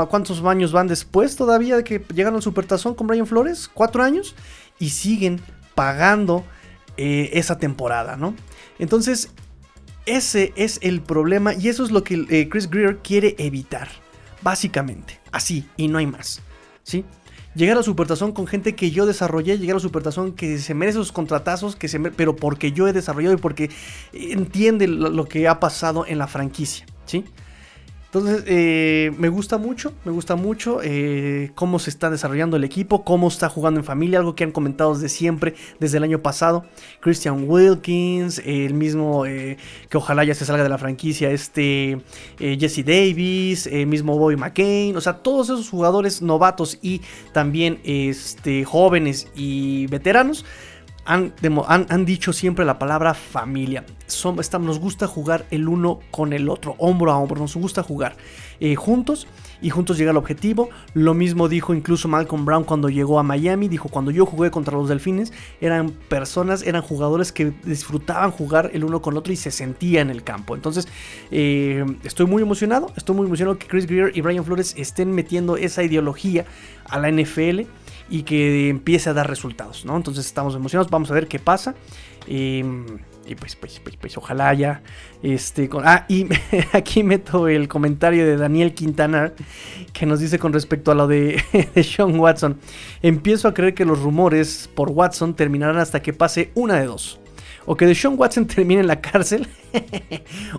¿cuántos 0.09 0.43
años 0.45 0.73
van 0.73 0.89
después 0.89 1.37
todavía 1.37 1.77
de 1.77 1.85
que 1.85 2.05
llegaron 2.15 2.37
al 2.37 2.43
Supertazón 2.43 2.95
con 2.95 3.07
Brian 3.07 3.27
Flores? 3.27 3.69
¿Cuatro 3.73 4.03
años? 4.03 4.35
Y 4.79 4.91
siguen 4.91 5.41
pagando 5.75 6.45
esa 6.97 7.57
temporada, 7.57 8.19
¿no? 8.19 8.35
Entonces, 8.79 9.31
ese 10.07 10.53
es 10.57 10.79
el 10.83 11.01
problema 11.01 11.55
y 11.55 11.69
eso 11.69 11.85
es 11.85 11.91
lo 11.91 12.05
que 12.05 12.27
eh, 12.31 12.49
Chris 12.49 12.69
Greer 12.69 12.99
quiere 12.99 13.35
evitar. 13.39 13.89
Básicamente, 14.43 15.21
así 15.33 15.67
y 15.77 15.89
no 15.89 15.99
hay 15.99 16.07
más. 16.07 16.41
¿Sí? 16.83 17.05
Llegar 17.55 17.77
a 17.79 17.83
Supertazón 17.83 18.33
con 18.33 18.47
gente 18.47 18.75
que 18.75 18.91
yo 18.91 19.07
desarrollé, 19.07 19.59
llegar 19.59 19.77
a 19.77 19.81
Supertazón 19.81 20.33
que 20.33 20.59
se 20.59 20.73
merece 20.73 20.99
sus 20.99 21.13
contratazos, 21.13 21.77
que 21.77 21.89
se 21.89 21.99
pero 21.99 22.37
porque 22.37 22.73
yo 22.73 22.87
he 22.87 22.93
desarrollado 22.93 23.35
y 23.35 23.39
porque 23.39 23.71
entiende 24.13 24.87
lo, 24.87 25.11
lo 25.11 25.27
que 25.27 25.49
ha 25.49 25.61
pasado 25.61 26.07
en 26.07 26.19
la 26.19 26.27
franquicia. 26.27 26.87
¿Sí? 27.05 27.25
Entonces, 28.13 28.43
eh, 28.49 29.13
me 29.19 29.29
gusta 29.29 29.57
mucho, 29.57 29.93
me 30.05 30.11
gusta 30.11 30.35
mucho 30.35 30.81
eh, 30.83 31.53
cómo 31.55 31.79
se 31.79 31.91
está 31.91 32.11
desarrollando 32.11 32.57
el 32.57 32.65
equipo, 32.65 33.05
cómo 33.05 33.29
está 33.29 33.49
jugando 33.49 33.79
en 33.79 33.85
familia, 33.85 34.19
algo 34.19 34.35
que 34.35 34.43
han 34.43 34.51
comentado 34.51 34.95
desde 34.95 35.09
siempre, 35.09 35.55
desde 35.79 35.99
el 35.99 36.03
año 36.03 36.21
pasado. 36.21 36.65
Christian 36.99 37.49
Wilkins, 37.49 38.43
el 38.45 38.75
mismo 38.75 39.27
eh, 39.27 39.59
que 39.89 39.97
ojalá 39.97 40.25
ya 40.25 40.35
se 40.35 40.45
salga 40.45 40.65
de 40.65 40.69
la 40.69 40.79
franquicia, 40.79 41.31
este 41.31 42.01
Jesse 42.41 42.85
Davis, 42.85 43.69
el 43.69 43.87
mismo 43.87 44.19
Bobby 44.19 44.35
McCain, 44.35 44.97
o 44.97 45.01
sea, 45.01 45.13
todos 45.19 45.49
esos 45.49 45.71
jugadores 45.71 46.21
novatos 46.21 46.81
y 46.83 47.03
también 47.33 47.79
este, 47.85 48.65
jóvenes 48.65 49.29
y 49.37 49.87
veteranos 49.87 50.45
han, 51.05 52.05
dicho 52.05 52.33
siempre 52.33 52.65
la 52.65 52.79
palabra 52.79 53.15
familia. 53.15 53.85
nos 54.61 54.79
gusta 54.79 55.07
jugar 55.07 55.47
el 55.51 55.69
uno 55.69 56.01
con 56.11 56.33
el 56.33 56.49
otro, 56.49 56.75
hombro 56.79 57.13
a 57.13 57.19
hombro, 57.19 57.41
nos 57.41 57.57
gusta 57.57 57.83
jugar 57.83 58.17
eh, 58.61 58.75
juntos 58.77 59.27
y 59.63 59.71
juntos 59.71 59.99
llega 59.99 60.11
al 60.11 60.17
objetivo. 60.17 60.71
Lo 60.95 61.15
mismo 61.15 61.49
dijo 61.49 61.75
incluso 61.75 62.09
Malcolm 62.09 62.45
Brown 62.45 62.65
cuando 62.65 62.89
llegó 62.89 63.19
a 63.19 63.23
Miami. 63.23 63.69
Dijo, 63.69 63.89
cuando 63.89 64.11
yo 64.11 64.27
jugué 64.27 64.51
contra 64.51 64.77
los 64.77 64.89
Delfines, 64.89 65.33
eran 65.61 65.91
personas, 65.91 66.63
eran 66.63 66.83
jugadores 66.83 67.33
que 67.33 67.53
disfrutaban 67.65 68.31
jugar 68.31 68.71
el 68.73 68.85
uno 68.85 69.03
con 69.03 69.15
el 69.15 69.19
otro 69.19 69.33
y 69.33 69.37
se 69.37 69.51
sentía 69.51 70.01
en 70.01 70.11
el 70.11 70.23
campo. 70.23 70.55
Entonces, 70.55 70.89
eh, 71.31 71.85
estoy 72.05 72.27
muy 72.27 72.43
emocionado, 72.43 72.93
estoy 72.97 73.17
muy 73.17 73.27
emocionado 73.27 73.59
que 73.59 73.67
Chris 73.67 73.87
Greer 73.87 74.17
y 74.17 74.21
Brian 74.21 74.45
Flores 74.45 74.75
estén 74.77 75.13
metiendo 75.13 75.57
esa 75.57 75.83
ideología 75.83 76.47
a 76.85 76.99
la 76.99 77.11
NFL 77.11 77.63
y 78.11 78.25
que 78.25 78.69
empiece 78.69 79.09
a 79.09 79.15
dar 79.15 79.29
resultados, 79.29 79.85
¿no? 79.85 79.97
Entonces 79.97 80.27
estamos 80.27 80.55
emocionados, 80.55 80.91
vamos 80.91 81.11
a 81.11 81.15
ver 81.15 81.29
qué 81.29 81.39
pasa. 81.39 81.75
Y 83.31 83.37
pues, 83.37 83.55
pues, 83.55 83.79
pues, 83.79 83.97
pues, 83.97 84.17
ojalá 84.19 84.53
ya. 84.55 84.83
Este, 85.23 85.69
con, 85.69 85.87
ah, 85.87 86.05
y 86.09 86.27
aquí 86.73 87.05
meto 87.05 87.47
el 87.47 87.69
comentario 87.69 88.27
de 88.27 88.37
Daniel 88.37 88.75
Quintana 88.75 89.33
que 89.93 90.05
nos 90.05 90.19
dice 90.19 90.39
con 90.41 90.53
respecto 90.53 90.91
a 90.91 90.97
lo 90.97 91.07
de, 91.07 91.41
de, 91.75 91.85
Sean 91.85 92.19
Watson. 92.19 92.59
Empiezo 93.03 93.47
a 93.47 93.55
creer 93.55 93.75
que 93.75 93.85
los 93.85 94.01
rumores 94.01 94.69
por 94.75 94.91
Watson 94.91 95.35
terminarán 95.35 95.79
hasta 95.79 96.03
que 96.03 96.13
pase 96.13 96.51
una 96.55 96.75
de 96.81 96.87
dos. 96.87 97.21
O 97.67 97.77
que 97.77 97.87
de 97.87 97.95
Sean 97.95 98.15
Watson 98.19 98.47
termine 98.49 98.81
en 98.81 98.89
la 98.89 99.01
cárcel. 99.01 99.47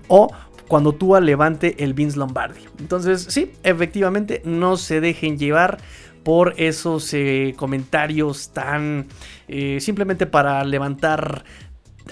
o 0.07 0.29
cuando 0.69 0.93
Tua 0.93 1.19
levante 1.19 1.83
el 1.83 1.93
Vince 1.93 2.17
Lombardi. 2.17 2.61
Entonces, 2.79 3.27
sí, 3.29 3.51
efectivamente, 3.63 4.41
no 4.45 4.77
se 4.77 5.01
dejen 5.01 5.37
llevar 5.37 5.79
por 6.23 6.53
esos 6.57 7.13
eh, 7.13 7.53
comentarios 7.57 8.51
tan 8.51 9.07
eh, 9.47 9.79
simplemente 9.79 10.25
para 10.25 10.63
levantar 10.63 11.43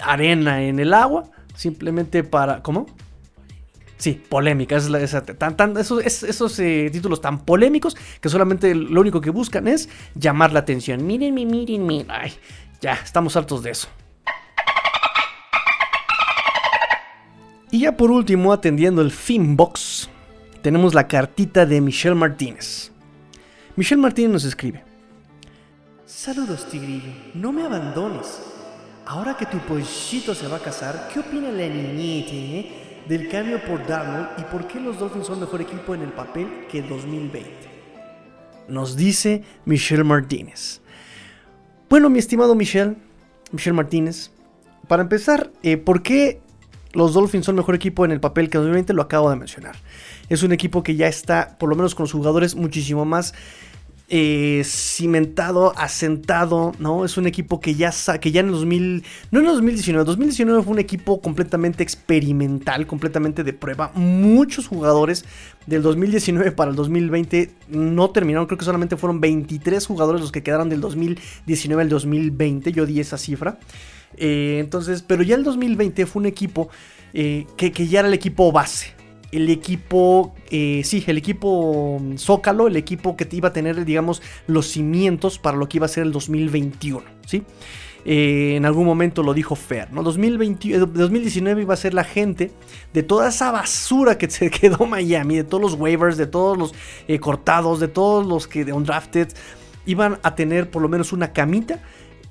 arena 0.02 0.62
en 0.62 0.78
el 0.78 0.94
agua, 0.94 1.30
simplemente 1.54 2.24
para... 2.24 2.62
¿Cómo? 2.62 2.86
Sí, 4.00 4.20
polémica. 4.28 4.76
Es 4.76 4.88
esos, 4.88 6.58
eh, 6.58 6.88
títulos 6.90 7.20
tan 7.20 7.44
polémicos 7.44 7.96
que 8.20 8.30
solamente 8.30 8.74
lo 8.74 9.00
único 9.00 9.20
que 9.20 9.28
buscan 9.28 9.68
es 9.68 9.90
llamar 10.14 10.52
la 10.52 10.60
atención. 10.60 11.06
Miren, 11.06 11.34
miren. 11.34 12.06
Ay, 12.08 12.32
ya, 12.80 12.94
estamos 12.94 13.36
hartos 13.36 13.62
de 13.62 13.72
eso. 13.72 13.88
Y 17.70 17.80
ya 17.80 17.96
por 17.96 18.10
último, 18.10 18.54
atendiendo 18.54 19.02
el 19.02 19.12
Finbox, 19.12 20.08
tenemos 20.62 20.94
la 20.94 21.06
cartita 21.06 21.66
de 21.66 21.80
Michelle 21.82 22.16
Martínez. 22.16 22.90
Michelle 23.76 24.00
Martínez 24.00 24.30
nos 24.30 24.44
escribe. 24.44 24.82
Saludos, 26.06 26.68
Tigrillo. 26.68 27.12
No 27.34 27.52
me 27.52 27.64
abandones. 27.64 28.40
Ahora 29.06 29.36
que 29.36 29.46
tu 29.46 29.58
pollito 29.58 30.34
se 30.34 30.46
va 30.48 30.56
a 30.56 30.60
casar, 30.60 31.08
¿qué 31.12 31.20
opina 31.20 31.50
la 31.50 31.68
niñita 31.68 32.30
eh, 32.32 33.04
del 33.08 33.28
cambio 33.28 33.60
por 33.64 33.86
Darnold 33.86 34.38
y 34.38 34.42
por 34.42 34.66
qué 34.66 34.78
los 34.78 34.98
Dolphins 34.98 35.26
son 35.26 35.40
mejor 35.40 35.60
equipo 35.60 35.94
en 35.94 36.02
el 36.02 36.12
papel 36.12 36.66
que 36.70 36.82
2020? 36.82 37.50
Nos 38.68 38.96
dice 38.96 39.42
Michelle 39.64 40.04
Martínez. 40.04 40.80
Bueno, 41.88 42.08
mi 42.08 42.18
estimado 42.18 42.54
Michelle, 42.54 42.96
Michelle 43.50 43.74
Martínez, 43.74 44.30
para 44.86 45.02
empezar, 45.02 45.50
eh, 45.62 45.76
¿por 45.76 46.02
qué 46.02 46.40
los 46.92 47.14
Dolphins 47.14 47.46
son 47.46 47.56
mejor 47.56 47.74
equipo 47.74 48.04
en 48.04 48.12
el 48.12 48.20
papel 48.20 48.48
que 48.48 48.58
2020? 48.58 48.92
Lo 48.92 49.02
acabo 49.02 49.30
de 49.30 49.36
mencionar. 49.36 49.76
Es 50.30 50.42
un 50.42 50.52
equipo 50.52 50.82
que 50.82 50.96
ya 50.96 51.08
está, 51.08 51.58
por 51.58 51.68
lo 51.68 51.76
menos 51.76 51.94
con 51.94 52.04
los 52.04 52.12
jugadores, 52.12 52.54
muchísimo 52.54 53.04
más 53.04 53.34
eh, 54.12 54.62
cimentado, 54.64 55.72
asentado, 55.78 56.72
¿no? 56.80 57.04
Es 57.04 57.16
un 57.16 57.28
equipo 57.28 57.60
que 57.60 57.76
ya, 57.76 57.92
que 58.20 58.32
ya 58.32 58.40
en 58.40 58.50
2000, 58.50 59.04
no 59.30 59.38
en 59.38 59.46
2019, 59.46 60.04
2019 60.04 60.62
fue 60.64 60.72
un 60.72 60.80
equipo 60.80 61.20
completamente 61.20 61.84
experimental, 61.84 62.88
completamente 62.88 63.44
de 63.44 63.52
prueba. 63.52 63.92
Muchos 63.94 64.66
jugadores 64.66 65.24
del 65.66 65.82
2019 65.82 66.50
para 66.50 66.70
el 66.70 66.76
2020 66.76 67.52
no 67.68 68.10
terminaron, 68.10 68.46
creo 68.46 68.58
que 68.58 68.64
solamente 68.64 68.96
fueron 68.96 69.20
23 69.20 69.86
jugadores 69.86 70.20
los 70.20 70.32
que 70.32 70.42
quedaron 70.42 70.68
del 70.68 70.80
2019 70.80 71.80
al 71.80 71.88
2020, 71.88 72.72
yo 72.72 72.86
di 72.86 72.98
esa 72.98 73.16
cifra. 73.16 73.60
Eh, 74.16 74.58
entonces, 74.58 75.02
pero 75.02 75.22
ya 75.22 75.36
el 75.36 75.44
2020 75.44 76.06
fue 76.06 76.20
un 76.20 76.26
equipo 76.26 76.68
eh, 77.14 77.46
que, 77.56 77.70
que 77.70 77.86
ya 77.86 78.00
era 78.00 78.08
el 78.08 78.14
equipo 78.14 78.50
base, 78.50 78.92
el 79.32 79.48
equipo, 79.48 80.34
eh, 80.50 80.82
sí, 80.84 81.04
el 81.06 81.18
equipo 81.18 82.00
Zócalo, 82.16 82.66
el 82.66 82.76
equipo 82.76 83.16
que 83.16 83.28
iba 83.30 83.48
a 83.48 83.52
tener, 83.52 83.84
digamos, 83.84 84.22
los 84.46 84.66
cimientos 84.66 85.38
para 85.38 85.56
lo 85.56 85.68
que 85.68 85.78
iba 85.78 85.86
a 85.86 85.88
ser 85.88 86.04
el 86.04 86.12
2021, 86.12 87.02
¿sí? 87.26 87.42
Eh, 88.06 88.54
en 88.56 88.64
algún 88.64 88.86
momento 88.86 89.22
lo 89.22 89.34
dijo 89.34 89.54
Fer, 89.54 89.92
¿no? 89.92 90.02
2019 90.02 91.60
eh, 91.60 91.62
iba 91.62 91.74
a 91.74 91.76
ser 91.76 91.92
la 91.92 92.04
gente 92.04 92.50
de 92.94 93.02
toda 93.02 93.28
esa 93.28 93.50
basura 93.52 94.16
que 94.16 94.28
se 94.30 94.50
quedó 94.50 94.86
Miami, 94.86 95.36
de 95.36 95.44
todos 95.44 95.62
los 95.62 95.74
waivers, 95.74 96.16
de 96.16 96.26
todos 96.26 96.56
los 96.56 96.74
cortados, 97.20 97.78
de 97.78 97.88
todos 97.88 98.26
los 98.26 98.48
que 98.48 98.64
de 98.64 98.72
undrafted, 98.72 99.28
iban 99.86 100.18
a 100.22 100.34
tener 100.34 100.70
por 100.70 100.82
lo 100.82 100.88
menos 100.88 101.12
una 101.12 101.32
camita 101.32 101.80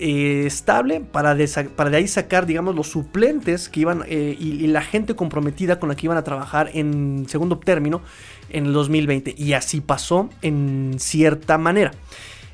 eh, 0.01 0.45
estable 0.45 1.01
para 1.01 1.35
de, 1.35 1.49
ahí 1.93 2.07
sacar, 2.07 2.45
digamos, 2.45 2.73
los 2.73 2.87
suplentes 2.87 3.67
que 3.67 3.81
iban 3.81 4.05
eh, 4.07 4.33
y, 4.39 4.65
la 4.67 4.81
gente 4.81 5.13
comprometida 5.13 5.77
con 5.77 5.89
la 5.89 5.95
que 5.95 6.07
iban 6.07 6.17
a 6.17 6.23
trabajar 6.23 6.71
en 6.73 7.25
segundo 7.27 7.59
término 7.59 8.01
en 8.49 8.67
el 8.67 8.73
2020. 8.73 9.35
Y 9.37 9.53
así 9.53 9.81
pasó 9.81 10.29
en 10.41 10.95
cierta 10.99 11.57
manera. 11.57 11.91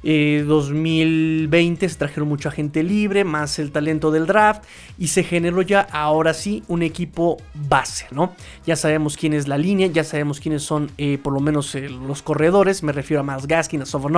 2020 0.05 1.85
eh, 1.85 1.89
se 1.89 1.95
trajeron 1.95 2.29
mucha 2.29 2.51
gente 2.51 2.83
libre, 2.83 3.23
más 3.23 3.57
el 3.57 3.71
talento 3.71 4.11
del 4.11 4.27
draft 4.27 4.63
y 4.99 5.07
se 5.07 5.23
generó 5.23 5.63
ya 5.63 5.81
ahora 5.81 6.35
sí 6.35 6.63
un 6.67 6.83
equipo 6.83 7.37
base, 7.53 8.05
¿no? 8.11 8.35
Ya 8.67 8.75
sabemos 8.75 9.17
quién 9.17 9.33
es 9.33 9.47
la 9.47 9.57
línea, 9.57 9.87
ya 9.87 10.03
sabemos 10.03 10.39
quiénes 10.39 10.61
son 10.61 10.91
eh, 10.99 11.17
por 11.17 11.33
lo 11.33 11.39
menos 11.39 11.73
eh, 11.73 11.89
los 11.89 12.21
corredores, 12.21 12.83
me 12.83 12.91
refiero 12.91 13.21
a 13.21 13.23
Miles 13.23 13.47
Gaskin, 13.47 13.81
a 13.81 13.85
Sovon 13.85 14.13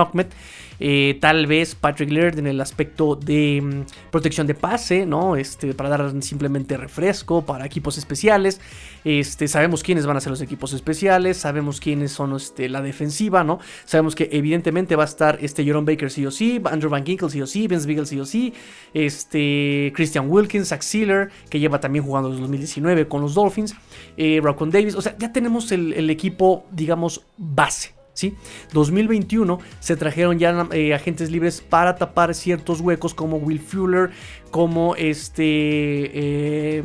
tal 1.20 1.46
vez 1.46 1.74
Patrick 1.74 2.10
Laird 2.10 2.38
en 2.38 2.46
el 2.46 2.60
aspecto 2.60 3.16
de 3.16 3.60
mm, 3.62 4.10
protección 4.10 4.46
de 4.46 4.54
pase, 4.54 5.06
¿no? 5.06 5.36
Este, 5.36 5.72
para 5.72 5.88
dar 5.88 6.22
simplemente 6.22 6.76
refresco 6.76 7.44
para 7.46 7.64
equipos 7.64 7.96
especiales, 7.96 8.60
este, 9.04 9.48
sabemos 9.48 9.82
quiénes 9.82 10.06
van 10.06 10.16
a 10.16 10.20
ser 10.20 10.30
los 10.30 10.42
equipos 10.42 10.72
especiales, 10.74 11.38
sabemos 11.38 11.80
quiénes 11.80 12.12
son 12.12 12.36
este, 12.36 12.68
la 12.68 12.82
defensiva, 12.82 13.42
¿no? 13.42 13.58
Sabemos 13.86 14.14
que 14.14 14.28
evidentemente 14.32 14.96
va 14.96 15.04
a 15.04 15.06
estar 15.06 15.38
este 15.40 15.64
Baker 15.84 16.10
sí 16.10 16.26
o 16.26 16.30
sí, 16.30 16.60
Andrew 16.64 16.90
Van 16.90 17.04
Ginkle 17.04 17.30
sí 17.30 17.40
o 17.40 17.46
sí, 17.46 17.66
Vince 17.68 17.86
Beagle 17.86 18.06
sí 18.06 18.18
o 18.20 18.24
sí, 18.24 18.52
este, 18.94 19.92
Christian 19.94 20.30
Wilkins, 20.30 20.68
Zach 20.68 20.82
que 21.48 21.60
lleva 21.60 21.80
también 21.80 22.04
jugando 22.04 22.30
desde 22.30 22.42
2019 22.42 23.08
con 23.08 23.20
los 23.20 23.34
Dolphins, 23.34 23.74
eh, 24.16 24.40
Davis, 24.70 24.94
o 24.94 25.02
sea, 25.02 25.16
ya 25.18 25.32
tenemos 25.32 25.72
el, 25.72 26.08
equipo, 26.10 26.64
digamos, 26.70 27.24
base. 27.36 27.94
¿Sí? 28.14 28.34
2021 28.72 29.60
se 29.78 29.94
trajeron 29.94 30.40
ya 30.40 30.66
eh, 30.72 30.92
agentes 30.92 31.30
libres 31.30 31.60
para 31.60 31.94
tapar 31.94 32.34
ciertos 32.34 32.80
huecos 32.80 33.14
como 33.14 33.36
Will 33.36 33.60
Fuller, 33.60 34.10
como 34.50 34.96
este... 34.96 35.44
Eh, 35.44 36.84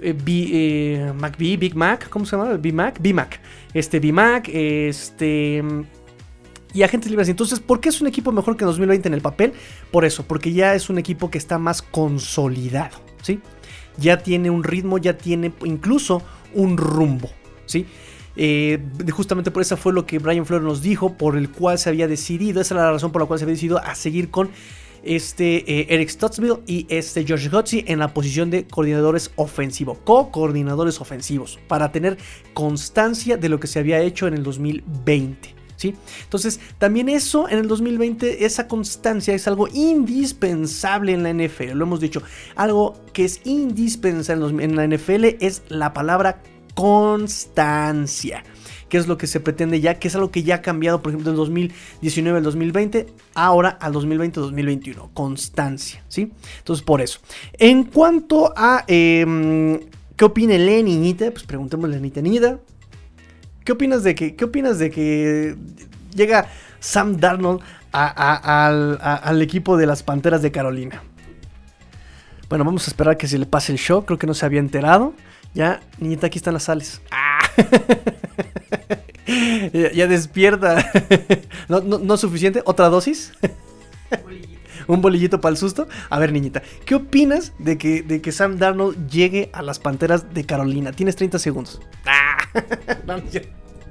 eh, 0.00 0.12
B, 0.12 0.48
eh, 0.52 1.12
McBee, 1.14 1.56
Big 1.56 1.74
Mac, 1.74 2.08
¿cómo 2.08 2.26
se 2.26 2.36
llama? 2.36 2.56
B 2.56 2.72
Mac, 2.72 2.98
B 3.00 3.14
Mac, 3.14 3.40
este 3.72 3.98
B 3.98 4.12
Mac, 4.12 4.48
este 4.48 5.62
y 6.76 6.82
agentes 6.82 7.10
libres. 7.10 7.30
Entonces, 7.30 7.58
¿por 7.58 7.80
qué 7.80 7.88
es 7.88 8.02
un 8.02 8.06
equipo 8.06 8.32
mejor 8.32 8.56
que 8.56 8.64
en 8.64 8.68
2020 8.68 9.08
en 9.08 9.14
el 9.14 9.22
papel? 9.22 9.54
Por 9.90 10.04
eso, 10.04 10.24
porque 10.24 10.52
ya 10.52 10.74
es 10.74 10.90
un 10.90 10.98
equipo 10.98 11.30
que 11.30 11.38
está 11.38 11.58
más 11.58 11.80
consolidado, 11.80 12.98
¿sí? 13.22 13.40
Ya 13.96 14.18
tiene 14.18 14.50
un 14.50 14.62
ritmo, 14.62 14.98
ya 14.98 15.16
tiene 15.16 15.54
incluso 15.64 16.22
un 16.52 16.76
rumbo, 16.76 17.30
¿sí? 17.64 17.86
Eh, 18.36 18.78
justamente 19.10 19.50
por 19.50 19.62
eso 19.62 19.78
fue 19.78 19.94
lo 19.94 20.04
que 20.04 20.18
Brian 20.18 20.44
Flores 20.44 20.66
nos 20.66 20.82
dijo, 20.82 21.14
por 21.14 21.38
el 21.38 21.48
cual 21.48 21.78
se 21.78 21.88
había 21.88 22.06
decidido, 22.06 22.60
esa 22.60 22.74
es 22.74 22.78
la 22.78 22.92
razón 22.92 23.10
por 23.10 23.22
la 23.22 23.26
cual 23.26 23.38
se 23.38 23.46
había 23.46 23.54
decidido 23.54 23.78
a 23.78 23.94
seguir 23.94 24.30
con 24.30 24.50
este 25.02 25.80
eh, 25.80 25.86
Eric 25.88 26.10
Stottsville 26.10 26.58
y 26.66 26.86
este 26.90 27.24
George 27.24 27.48
Hotzi 27.48 27.84
en 27.86 28.00
la 28.00 28.12
posición 28.12 28.50
de 28.50 28.66
coordinadores 28.66 29.30
ofensivos, 29.36 29.96
co-coordinadores 30.04 31.00
ofensivos, 31.00 31.58
para 31.68 31.90
tener 31.90 32.18
constancia 32.52 33.38
de 33.38 33.48
lo 33.48 33.58
que 33.60 33.66
se 33.66 33.78
había 33.78 34.00
hecho 34.00 34.26
en 34.26 34.34
el 34.34 34.42
2020. 34.42 35.55
Entonces, 35.84 36.60
también 36.78 37.08
eso 37.08 37.48
en 37.48 37.58
el 37.58 37.68
2020, 37.68 38.44
esa 38.44 38.66
constancia 38.68 39.34
es 39.34 39.46
algo 39.46 39.68
indispensable 39.68 41.12
en 41.12 41.22
la 41.22 41.32
NFL. 41.32 41.72
Lo 41.74 41.84
hemos 41.84 42.00
dicho, 42.00 42.22
algo 42.54 42.94
que 43.12 43.24
es 43.24 43.40
indispensable 43.44 44.64
en 44.64 44.76
la 44.76 44.86
NFL 44.86 45.24
es 45.40 45.62
la 45.68 45.92
palabra 45.92 46.42
constancia. 46.74 48.44
Que 48.88 48.98
es 48.98 49.08
lo 49.08 49.18
que 49.18 49.26
se 49.26 49.40
pretende 49.40 49.80
ya, 49.80 49.98
que 49.98 50.06
es 50.06 50.14
algo 50.14 50.30
que 50.30 50.44
ya 50.44 50.56
ha 50.56 50.62
cambiado, 50.62 51.02
por 51.02 51.10
ejemplo, 51.10 51.32
del 51.32 51.36
2019 51.36 52.38
al 52.38 52.44
2020, 52.44 53.06
ahora 53.34 53.70
al 53.80 53.92
2020-2021. 53.94 55.10
Constancia, 55.12 56.04
¿sí? 56.06 56.30
Entonces, 56.58 56.84
por 56.84 57.00
eso. 57.00 57.18
En 57.54 57.84
cuanto 57.84 58.52
a 58.56 58.84
em, 58.86 59.80
qué 60.16 60.24
opina 60.24 60.56
niñita, 60.56 61.32
pues 61.32 61.42
preguntémosle 61.42 61.96
a 61.96 62.00
niñita, 62.00 62.60
¿qué 63.66 63.72
opinas 63.72 64.02
de 64.04 64.14
que, 64.14 64.36
qué 64.36 64.44
opinas 64.46 64.78
de 64.78 64.90
que 64.90 65.56
llega 66.14 66.46
Sam 66.80 67.18
Darnold 67.18 67.60
al 67.92 69.42
equipo 69.42 69.76
de 69.76 69.86
las 69.86 70.02
Panteras 70.02 70.40
de 70.40 70.50
Carolina? 70.50 71.02
Bueno, 72.48 72.64
vamos 72.64 72.86
a 72.86 72.90
esperar 72.90 73.16
que 73.16 73.26
se 73.26 73.38
le 73.38 73.44
pase 73.44 73.72
el 73.72 73.78
show. 73.78 74.06
Creo 74.06 74.18
que 74.18 74.26
no 74.26 74.34
se 74.34 74.46
había 74.46 74.60
enterado. 74.60 75.14
Ya, 75.52 75.80
niñita, 75.98 76.28
aquí 76.28 76.38
están 76.38 76.54
las 76.54 76.62
sales. 76.62 77.02
Ah. 77.10 77.40
ya, 79.94 80.06
despierta. 80.06 80.92
¿No, 81.68 81.80
no, 81.80 82.16
suficiente? 82.16 82.62
¿Otra 82.64 82.88
dosis? 82.88 83.32
Un 84.86 85.02
bolillito 85.02 85.40
para 85.40 85.52
el 85.52 85.56
susto. 85.56 85.88
A 86.10 86.18
ver, 86.18 86.32
niñita, 86.32 86.62
¿qué 86.84 86.94
opinas 86.94 87.52
de 87.58 87.78
que, 87.78 88.02
de 88.02 88.20
que 88.20 88.32
Sam 88.32 88.58
Darnold 88.58 89.08
llegue 89.08 89.50
a 89.52 89.62
las 89.62 89.78
panteras 89.78 90.32
de 90.34 90.44
Carolina? 90.44 90.92
Tienes 90.92 91.16
30 91.16 91.38
segundos. 91.38 91.80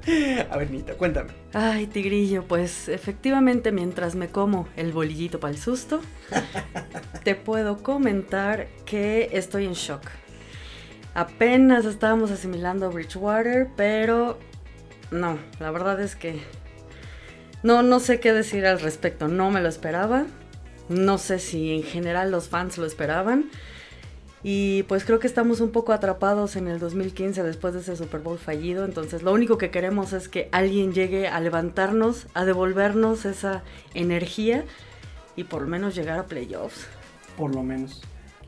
Ah. 0.08 0.48
a 0.50 0.56
ver, 0.56 0.70
niñita, 0.70 0.94
cuéntame. 0.94 1.30
Ay, 1.52 1.86
tigrillo, 1.88 2.44
pues 2.44 2.88
efectivamente, 2.88 3.72
mientras 3.72 4.14
me 4.14 4.28
como 4.28 4.68
el 4.76 4.92
bolillito 4.92 5.40
para 5.40 5.52
el 5.52 5.58
susto, 5.58 6.00
te 7.24 7.34
puedo 7.34 7.82
comentar 7.82 8.68
que 8.84 9.30
estoy 9.32 9.66
en 9.66 9.72
shock. 9.72 10.02
Apenas 11.14 11.84
estábamos 11.84 12.30
asimilando 12.30 12.90
Bridgewater, 12.90 13.68
pero 13.76 14.38
no, 15.10 15.38
la 15.60 15.70
verdad 15.70 16.00
es 16.00 16.14
que 16.16 16.40
no, 17.62 17.82
no 17.82 18.00
sé 18.00 18.20
qué 18.20 18.32
decir 18.32 18.66
al 18.66 18.80
respecto. 18.80 19.28
No 19.28 19.50
me 19.50 19.60
lo 19.60 19.68
esperaba. 19.68 20.26
No 20.88 21.18
sé 21.18 21.38
si 21.38 21.72
en 21.72 21.82
general 21.82 22.30
los 22.30 22.48
fans 22.48 22.78
lo 22.78 22.86
esperaban. 22.86 23.50
Y 24.42 24.84
pues 24.84 25.04
creo 25.04 25.18
que 25.18 25.26
estamos 25.26 25.60
un 25.60 25.72
poco 25.72 25.92
atrapados 25.92 26.54
en 26.54 26.68
el 26.68 26.78
2015 26.78 27.42
después 27.42 27.74
de 27.74 27.80
ese 27.80 27.96
Super 27.96 28.20
Bowl 28.20 28.38
fallido. 28.38 28.84
Entonces 28.84 29.22
lo 29.22 29.32
único 29.32 29.58
que 29.58 29.70
queremos 29.70 30.12
es 30.12 30.28
que 30.28 30.48
alguien 30.52 30.92
llegue 30.92 31.26
a 31.26 31.40
levantarnos, 31.40 32.28
a 32.34 32.44
devolvernos 32.44 33.24
esa 33.24 33.64
energía 33.94 34.64
y 35.34 35.44
por 35.44 35.62
lo 35.62 35.68
menos 35.68 35.94
llegar 35.94 36.18
a 36.18 36.26
playoffs. 36.26 36.86
Por 37.36 37.54
lo 37.54 37.62
menos. 37.62 38.02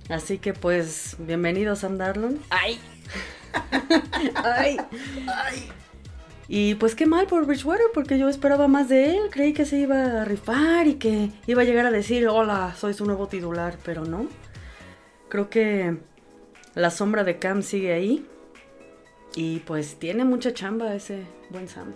Así 0.09 0.39
que 0.39 0.55
pues, 0.55 1.17
bienvenido 1.19 1.75
Sam 1.75 1.99
Darlon. 1.99 2.39
¡Ay! 2.51 2.79
¡Ay! 4.37 4.77
¡Ay! 5.27 5.69
Y 6.51 6.77
pues 6.77 6.95
qué 6.95 7.05
mal 7.05 7.27
por 7.27 7.45
Bridgewater, 7.45 7.89
porque 7.93 8.19
yo 8.19 8.29
esperaba 8.31 8.69
más 8.69 8.89
de 8.89 9.17
él. 9.17 9.31
Creí 9.31 9.53
que 9.53 9.67
se 9.67 9.79
iba 9.79 10.23
a 10.23 10.25
rifar 10.25 10.87
y 10.87 10.95
que 10.95 11.31
iba 11.47 11.61
a 11.61 11.65
llegar 11.67 11.85
a 11.85 11.91
decir, 11.91 12.27
hola, 12.27 12.75
soy 12.75 12.95
su 12.95 13.05
nuevo 13.05 13.29
titular, 13.29 13.77
pero 13.85 14.07
no. 14.07 14.27
Creo 15.29 15.51
que 15.51 15.99
la 16.75 16.91
sombra 16.91 17.23
de 17.23 17.39
Cam 17.39 17.63
sigue 17.63 17.93
ahí. 17.93 18.27
Y 19.37 19.59
pues 19.61 19.99
tiene 19.99 20.25
mucha 20.25 20.55
chamba 20.55 20.95
ese 20.95 21.27
buen 21.51 21.69
Sam. 21.69 21.95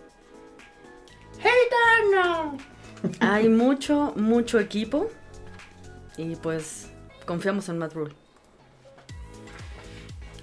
¡Hey, 1.38 2.12
Darnold! 2.12 2.61
Hay 3.21 3.49
mucho, 3.49 4.12
mucho 4.17 4.61
equipo. 4.61 5.09
Y 6.19 6.37
pues 6.37 6.91
confiamos 7.25 7.71
en 7.71 7.79
Matt 7.79 7.95
Rule. 7.95 8.22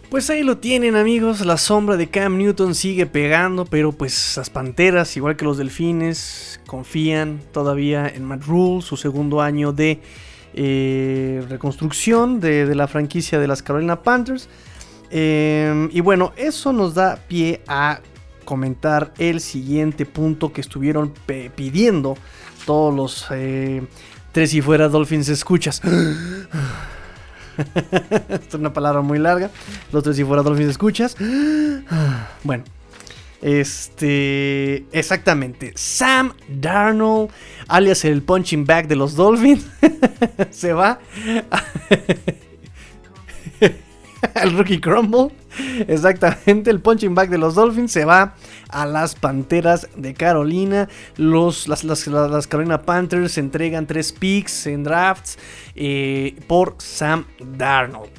Pues 0.10 0.28
ahí 0.32 0.41
lo 0.41 0.58
tienen 0.58 0.95
amigos, 0.95 1.45
la 1.45 1.58
sombra 1.58 1.95
de 1.95 2.10
Cam 2.10 2.39
Newton 2.39 2.74
sigue 2.74 3.06
pegando, 3.06 3.65
pero 3.65 3.91
pues 3.91 4.38
las 4.38 4.50
Panteras, 4.50 5.15
igual 5.15 5.36
que 5.36 5.45
los 5.45 5.60
Delfines, 5.60 6.60
confían 6.65 7.39
todavía 7.52 8.08
en 8.08 8.26
Matt 8.26 8.43
Rule, 8.45 8.82
su 8.82 8.98
segundo 8.98 9.39
año 9.39 9.72
de 9.72 10.02
eh, 10.56 11.45
reconstrucción 11.48 12.39
de, 12.39 12.74
la 12.74 12.88
franquicia 12.88 13.39
de 13.39 13.48
las 13.48 13.62
Carolina 13.62 14.02
Panthers. 14.02 14.50
Em, 15.12 15.89
y 15.91 16.02
bueno, 16.02 16.34
eso 16.38 16.74
nos 16.74 16.95
da 16.95 17.17
pie 17.28 17.62
a 17.67 18.02
comentar 18.45 19.13
el 19.19 19.39
siguiente 19.39 20.08
punto 20.08 20.52
que 20.52 20.62
estuvieron 20.62 21.13
pidiendo 21.56 22.17
todos 22.65 22.95
los 22.95 23.28
eh, 23.30 23.84
Tres 24.32 24.56
y 24.56 24.62
fuera 24.62 24.89
Dolphins 24.89 25.30
escuchas. 25.30 25.82
es 28.30 28.54
una 28.54 28.74
palabra 28.74 29.02
muy 29.02 29.19
larga. 29.19 29.50
Los 29.91 30.04
tres 30.04 30.19
y 30.19 30.24
fuera 30.24 30.43
Dolphins 30.43 30.69
escuchas. 30.69 31.15
bueno. 32.43 32.63
Este. 33.41 34.86
Exactamente. 34.91 35.72
Sam 35.76 36.34
Darnold, 36.50 37.30
alias 37.67 38.04
el 38.04 38.22
punching 38.22 38.65
bag 38.65 38.88
de 38.88 38.98
los 38.98 39.15
Dolphins, 39.15 39.65
se 40.50 40.74
va 40.74 41.00
al 44.36 44.58
Rookie 44.58 44.82
Crumble. 44.82 45.30
Exactamente, 45.88 46.69
el 46.69 46.80
punching 46.80 47.15
bag 47.15 47.30
de 47.30 47.38
los 47.38 47.56
Dolphins 47.56 47.91
se 47.91 48.06
va 48.06 48.36
a 48.69 48.86
las 48.86 49.15
Panteras 49.15 49.88
de 49.95 50.13
Carolina. 50.13 50.88
Los, 51.17 51.67
las, 51.67 51.84
las, 51.84 52.48
Carolina 52.48 52.82
Panthers 52.82 53.38
entregan 53.38 53.88
tres 53.88 54.12
picks 54.12 54.67
en 54.67 54.84
drafts 54.84 55.38
eh, 55.76 56.36
por 56.48 56.76
Sam 56.78 57.26
Darnold, 57.58 58.10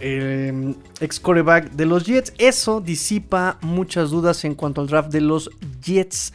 ex 1.01 1.21
quarterback 1.21 1.71
de 1.73 1.87
los 1.87 2.05
Jets. 2.05 2.33
Eso 2.39 2.81
disipa 2.81 3.59
muchas 3.61 4.11
dudas 4.11 4.45
en 4.45 4.55
cuanto 4.55 4.81
al 4.81 4.87
draft 4.87 5.11
de 5.11 5.21
los 5.21 5.51
Jets. 5.81 6.33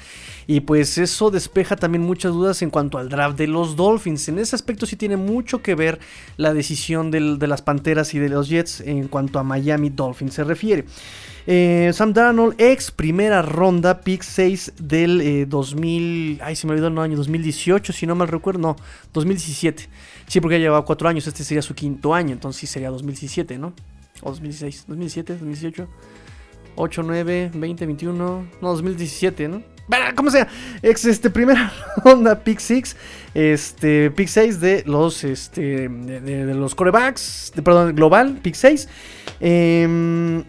Y 0.48 0.62
pues 0.62 0.98
eso 0.98 1.32
despeja 1.32 1.76
también 1.76 2.04
muchas 2.04 2.34
dudas 2.34 2.62
en 2.62 2.70
cuanto 2.70 2.98
al 2.98 3.10
draft 3.10 3.38
de 3.38 3.48
los 3.48 3.76
Dolphins. 3.76 4.28
En 4.28 4.40
ese 4.40 4.56
aspecto 4.56 4.86
sí 4.86 4.96
tiene 4.96 5.18
mucho 5.18 5.62
que 5.62 5.76
ver 5.76 6.00
la 6.38 6.54
decisión 6.54 7.12
de 7.12 7.48
las 7.48 7.62
Panteras 7.62 8.14
y 8.14 8.20
de 8.20 8.30
los 8.30 8.50
Jets 8.50 8.82
en 8.82 9.08
cuanto 9.08 9.40
a 9.40 9.44
Miami 9.44 9.90
Dolphins 9.90 10.34
se 10.36 10.44
refiere. 10.44 10.86
Eh, 11.48 11.92
Sam 11.94 12.14
Darnold, 12.14 12.60
ex 12.60 12.90
primera 12.90 13.44
ronda, 13.44 14.02
pick 14.02 14.24
6 14.24 14.74
del 14.80 15.48
2000. 15.48 16.38
Eh, 16.40 16.44
ay, 16.44 16.56
se 16.56 16.66
me 16.66 16.74
olvidó 16.74 16.88
el 16.88 16.98
año 16.98 17.18
2018, 17.18 17.94
si 17.94 18.08
no 18.08 18.16
mal 18.16 18.28
recuerdo. 18.28 18.60
No, 18.60 18.76
2017. 19.14 19.88
Sí, 20.28 20.42
porque 20.42 20.56
ya 20.56 20.64
llevaba 20.64 20.86
4 20.86 21.08
años. 21.08 21.28
Este 21.28 21.44
sería 21.44 21.62
su 21.62 21.76
quinto 21.76 22.14
año, 22.14 22.34
entonces 22.34 22.60
sí 22.60 22.68
sería 22.68 22.90
2017, 22.90 23.58
¿no? 23.60 23.74
O 24.22 24.30
2016, 24.32 24.86
2017, 24.88 25.34
2018, 25.34 25.88
8, 26.76 27.04
9, 27.04 27.52
20, 27.54 27.86
21. 27.86 28.48
No, 28.62 28.68
2017, 28.70 29.48
¿no? 29.48 29.64
Como 30.16 30.32
sea, 30.32 30.48
ex 30.82 31.06
este, 31.06 31.30
primera 31.30 31.72
ronda, 32.04 32.40
pick 32.40 32.60
6, 32.60 32.96
este, 33.36 34.10
pick 34.10 34.28
6 34.28 34.60
de 34.60 34.84
los, 34.88 35.24
este, 35.24 35.88
de, 35.90 36.54
los 36.56 36.74
corebacks, 36.74 37.52
de, 37.56 37.62
perdón, 37.62 37.96
global, 37.96 38.40
pick 38.42 38.56
6. 38.56 38.90
Eh, 39.42 40.44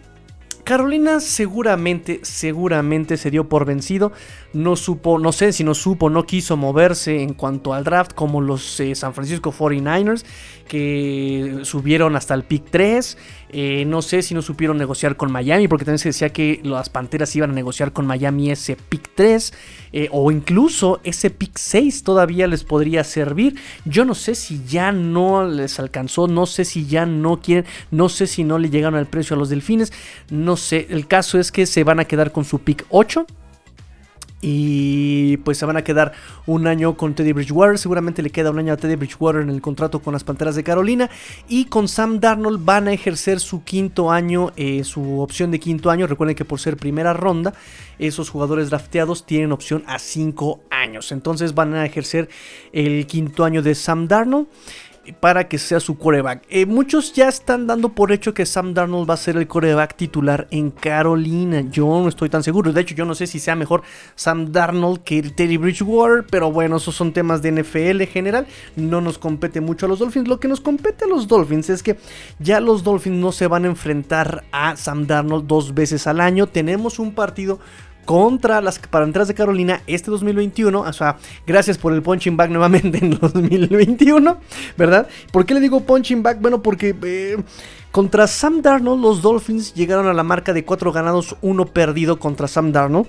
Carolina 0.66 1.20
seguramente, 1.20 2.18
seguramente 2.24 3.16
se 3.16 3.30
dio 3.30 3.48
por 3.48 3.64
vencido. 3.64 4.10
No 4.52 4.74
supo, 4.74 5.16
no 5.20 5.30
sé 5.30 5.52
si 5.52 5.62
no 5.62 5.74
supo, 5.74 6.10
no 6.10 6.24
quiso 6.24 6.56
moverse 6.56 7.22
en 7.22 7.34
cuanto 7.34 7.72
al 7.72 7.84
draft 7.84 8.14
como 8.14 8.40
los 8.40 8.80
eh, 8.80 8.92
San 8.96 9.14
Francisco 9.14 9.52
49ers 9.52 10.24
que 10.66 11.60
subieron 11.62 12.16
hasta 12.16 12.34
el 12.34 12.42
pick 12.42 12.64
3. 12.70 13.18
Eh, 13.50 13.84
no 13.86 14.02
sé 14.02 14.22
si 14.22 14.34
no 14.34 14.42
supieron 14.42 14.76
negociar 14.76 15.16
con 15.16 15.30
Miami 15.30 15.68
porque 15.68 15.84
también 15.84 16.00
se 16.00 16.08
decía 16.08 16.30
que 16.30 16.60
las 16.64 16.88
Panteras 16.88 17.34
iban 17.36 17.50
a 17.50 17.54
negociar 17.54 17.92
con 17.92 18.04
Miami 18.04 18.50
ese 18.50 18.76
pick 18.76 19.08
3 19.14 19.54
eh, 19.92 20.08
o 20.10 20.32
incluso 20.32 21.00
ese 21.04 21.30
pick 21.30 21.56
6 21.56 22.02
todavía 22.02 22.46
les 22.48 22.64
podría 22.64 23.04
servir. 23.04 23.58
Yo 23.84 24.04
no 24.04 24.14
sé 24.14 24.34
si 24.34 24.62
ya 24.66 24.92
no 24.92 25.46
les 25.46 25.78
alcanzó, 25.78 26.26
no 26.26 26.46
sé 26.46 26.64
si 26.64 26.86
ya 26.86 27.06
no 27.06 27.40
quieren, 27.40 27.64
no 27.90 28.08
sé 28.08 28.26
si 28.26 28.44
no 28.44 28.58
le 28.58 28.68
llegaron 28.68 28.98
al 28.98 29.06
precio 29.06 29.36
a 29.36 29.38
los 29.38 29.48
Delfines. 29.48 29.92
No 30.30 30.56
sé, 30.56 30.88
el 30.90 31.06
caso 31.06 31.38
es 31.38 31.52
que 31.52 31.66
se 31.66 31.84
van 31.84 32.00
a 32.00 32.04
quedar 32.04 32.32
con 32.32 32.44
su 32.44 32.58
pick 32.58 32.84
8. 32.90 33.26
Y 34.48 35.38
pues 35.38 35.58
se 35.58 35.66
van 35.66 35.76
a 35.76 35.82
quedar 35.82 36.12
un 36.46 36.68
año 36.68 36.96
con 36.96 37.16
Teddy 37.16 37.32
Bridgewater. 37.32 37.78
Seguramente 37.78 38.22
le 38.22 38.30
queda 38.30 38.52
un 38.52 38.60
año 38.60 38.74
a 38.74 38.76
Teddy 38.76 38.94
Bridgewater 38.94 39.42
en 39.42 39.50
el 39.50 39.60
contrato 39.60 39.98
con 40.00 40.12
las 40.12 40.22
Panteras 40.22 40.54
de 40.54 40.62
Carolina. 40.62 41.10
Y 41.48 41.64
con 41.64 41.88
Sam 41.88 42.20
Darnold 42.20 42.64
van 42.64 42.86
a 42.86 42.92
ejercer 42.92 43.40
su 43.40 43.64
quinto 43.64 44.12
año, 44.12 44.52
eh, 44.54 44.84
su 44.84 45.18
opción 45.18 45.50
de 45.50 45.58
quinto 45.58 45.90
año. 45.90 46.06
Recuerden 46.06 46.36
que 46.36 46.44
por 46.44 46.60
ser 46.60 46.76
primera 46.76 47.12
ronda, 47.12 47.54
esos 47.98 48.30
jugadores 48.30 48.70
drafteados 48.70 49.26
tienen 49.26 49.50
opción 49.50 49.82
a 49.88 49.98
cinco 49.98 50.60
años. 50.70 51.10
Entonces 51.10 51.52
van 51.52 51.74
a 51.74 51.84
ejercer 51.84 52.28
el 52.72 53.08
quinto 53.08 53.44
año 53.44 53.62
de 53.62 53.74
Sam 53.74 54.06
Darnold 54.06 54.46
para 55.20 55.48
que 55.48 55.58
sea 55.58 55.80
su 55.80 55.98
coreback. 55.98 56.44
Eh, 56.48 56.66
muchos 56.66 57.12
ya 57.12 57.28
están 57.28 57.66
dando 57.66 57.90
por 57.90 58.12
hecho 58.12 58.34
que 58.34 58.46
Sam 58.46 58.74
Darnold 58.74 59.08
va 59.08 59.14
a 59.14 59.18
ser 59.18 59.36
el 59.36 59.46
coreback 59.46 59.96
titular 59.96 60.46
en 60.50 60.70
Carolina. 60.70 61.62
Yo 61.70 61.86
no 61.86 62.08
estoy 62.08 62.28
tan 62.28 62.42
seguro. 62.42 62.72
De 62.72 62.80
hecho, 62.80 62.94
yo 62.94 63.04
no 63.04 63.14
sé 63.14 63.26
si 63.26 63.38
sea 63.38 63.56
mejor 63.56 63.82
Sam 64.14 64.52
Darnold 64.52 65.02
que 65.02 65.22
Teddy 65.22 65.56
Bridgewater. 65.56 66.24
Pero 66.30 66.52
bueno, 66.52 66.76
esos 66.76 66.94
son 66.94 67.12
temas 67.12 67.42
de 67.42 67.52
NFL 67.52 68.00
en 68.02 68.08
general. 68.08 68.46
No 68.76 69.00
nos 69.00 69.18
compete 69.18 69.60
mucho 69.60 69.86
a 69.86 69.88
los 69.88 69.98
Dolphins. 69.98 70.28
Lo 70.28 70.40
que 70.40 70.48
nos 70.48 70.60
compete 70.60 71.04
a 71.04 71.08
los 71.08 71.28
Dolphins 71.28 71.70
es 71.70 71.82
que 71.82 71.98
ya 72.38 72.60
los 72.60 72.82
Dolphins 72.82 73.16
no 73.16 73.32
se 73.32 73.46
van 73.46 73.64
a 73.64 73.68
enfrentar 73.68 74.44
a 74.52 74.76
Sam 74.76 75.06
Darnold 75.06 75.46
dos 75.46 75.74
veces 75.74 76.06
al 76.06 76.20
año. 76.20 76.46
Tenemos 76.46 76.98
un 76.98 77.14
partido 77.14 77.58
contra 78.06 78.62
las 78.62 78.78
Panteras 78.78 79.28
de 79.28 79.34
Carolina 79.34 79.82
este 79.86 80.10
2021. 80.10 80.80
O 80.80 80.92
sea, 80.94 81.18
gracias 81.46 81.76
por 81.76 81.92
el 81.92 82.00
punching 82.00 82.38
back 82.38 82.50
nuevamente 82.50 82.98
en 82.98 83.10
2021, 83.10 84.38
¿verdad? 84.78 85.06
¿Por 85.30 85.44
qué 85.44 85.52
le 85.52 85.60
digo 85.60 85.80
punching 85.80 86.22
back? 86.22 86.40
Bueno, 86.40 86.62
porque 86.62 86.96
eh, 87.02 87.36
contra 87.90 88.26
Sam 88.26 88.62
Darnold 88.62 89.02
los 89.02 89.20
Dolphins 89.20 89.74
llegaron 89.74 90.06
a 90.06 90.14
la 90.14 90.22
marca 90.22 90.54
de 90.54 90.64
4 90.64 90.92
ganados, 90.92 91.36
1 91.42 91.66
perdido 91.66 92.18
contra 92.18 92.48
Sam 92.48 92.72
Darnold. 92.72 93.06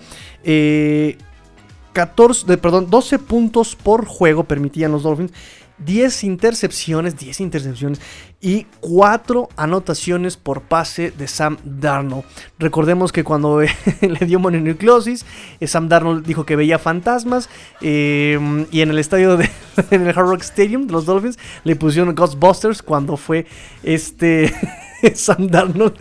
14, 1.93 2.53
eh, 2.53 2.57
perdón, 2.57 2.89
12 2.89 3.19
puntos 3.19 3.75
por 3.75 4.05
juego 4.05 4.43
permitían 4.43 4.91
los 4.91 5.03
Dolphins. 5.03 5.31
10 5.79 6.23
intercepciones, 6.23 7.17
10 7.17 7.41
intercepciones 7.41 8.01
y 8.41 8.65
4 8.81 9.49
anotaciones 9.55 10.37
por 10.37 10.61
pase 10.61 11.11
de 11.11 11.27
Sam 11.27 11.57
Darnold. 11.63 12.23
Recordemos 12.59 13.11
que 13.11 13.23
cuando 13.23 13.61
le 14.01 14.25
dio 14.25 14.39
mononucleosis, 14.39 15.25
eh, 15.59 15.67
Sam 15.67 15.89
Darnold 15.89 16.25
dijo 16.25 16.45
que 16.45 16.55
veía 16.55 16.79
fantasmas 16.79 17.49
eh, 17.81 18.39
y 18.71 18.81
en 18.81 18.89
el 18.89 18.99
estadio 18.99 19.37
de 19.37 19.49
en 19.91 20.07
el 20.07 20.09
Hard 20.09 20.27
Rock 20.27 20.41
Stadium 20.41 20.87
de 20.87 20.93
los 20.93 21.05
Dolphins 21.05 21.37
le 21.63 21.75
pusieron 21.75 22.13
Ghostbusters 22.15 22.81
cuando 22.81 23.17
fue 23.17 23.45
este 23.83 24.53
Sam 25.13 25.47
Darnold 25.47 25.93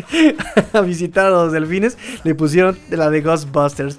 a 0.72 0.80
visitar 0.80 1.26
a 1.26 1.30
los 1.30 1.52
delfines, 1.52 1.98
le 2.24 2.34
pusieron 2.34 2.78
la 2.90 3.10
de 3.10 3.20
Ghostbusters. 3.20 3.98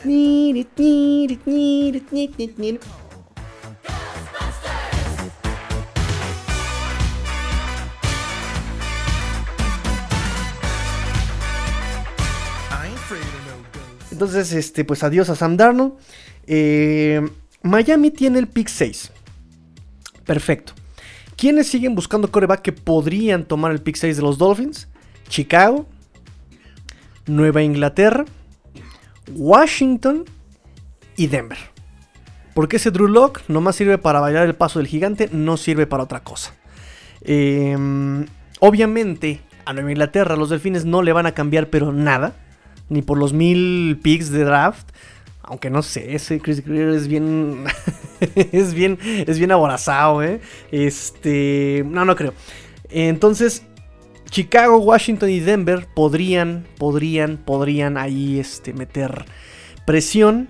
Entonces, 14.17 14.51
este, 14.51 14.83
pues 14.83 15.03
adiós 15.03 15.29
a 15.29 15.35
Sam 15.35 15.57
Darnold. 15.57 15.93
Eh, 16.47 17.21
Miami 17.61 18.09
tiene 18.09 18.39
el 18.39 18.47
pick 18.47 18.67
6. 18.67 19.11
Perfecto. 20.25 20.73
¿Quiénes 21.35 21.67
siguen 21.67 21.93
buscando 21.93 22.31
coreback 22.31 22.63
que 22.63 22.71
podrían 22.71 23.45
tomar 23.45 23.71
el 23.71 23.79
pick 23.79 23.95
6 23.95 24.17
de 24.17 24.23
los 24.23 24.39
Dolphins? 24.39 24.87
Chicago, 25.29 25.85
Nueva 27.27 27.61
Inglaterra, 27.61 28.25
Washington 29.35 30.25
y 31.15 31.27
Denver. 31.27 31.59
Porque 32.55 32.77
ese 32.77 32.89
Drew 32.89 33.07
Lock 33.07 33.41
nomás 33.47 33.75
sirve 33.75 33.99
para 33.99 34.19
bailar 34.19 34.47
el 34.47 34.55
paso 34.55 34.79
del 34.79 34.87
gigante, 34.87 35.29
no 35.31 35.57
sirve 35.57 35.85
para 35.85 36.01
otra 36.01 36.23
cosa. 36.23 36.55
Em, 37.21 38.25
obviamente, 38.61 39.41
a 39.65 39.73
Nueva 39.73 39.91
Inglaterra 39.91 40.35
los 40.35 40.49
delfines 40.49 40.85
no 40.85 41.03
le 41.03 41.13
van 41.13 41.27
a 41.27 41.35
cambiar, 41.35 41.69
pero 41.69 41.93
nada 41.93 42.33
ni 42.89 43.01
por 43.01 43.17
los 43.17 43.33
mil 43.33 43.99
picks 44.01 44.31
de 44.31 44.43
draft. 44.43 44.89
Aunque 45.43 45.69
no 45.69 45.81
sé, 45.81 46.13
ese 46.13 46.39
Chris 46.39 46.63
Greer 46.65 46.89
es 46.89 47.07
bien. 47.07 47.65
es 48.35 48.73
bien. 48.73 48.99
Es 49.01 49.37
bien 49.39 49.51
aborazado, 49.51 50.21
¿eh? 50.21 50.41
Este. 50.71 51.83
No, 51.87 52.05
no 52.05 52.15
creo. 52.15 52.33
Entonces. 52.89 53.63
Chicago, 54.29 54.77
Washington 54.79 55.29
y 55.29 55.39
Denver 55.39 55.87
podrían. 55.95 56.67
Podrían. 56.77 57.37
Podrían 57.37 57.97
ahí 57.97 58.39
este, 58.39 58.73
meter 58.73 59.25
presión. 59.85 60.49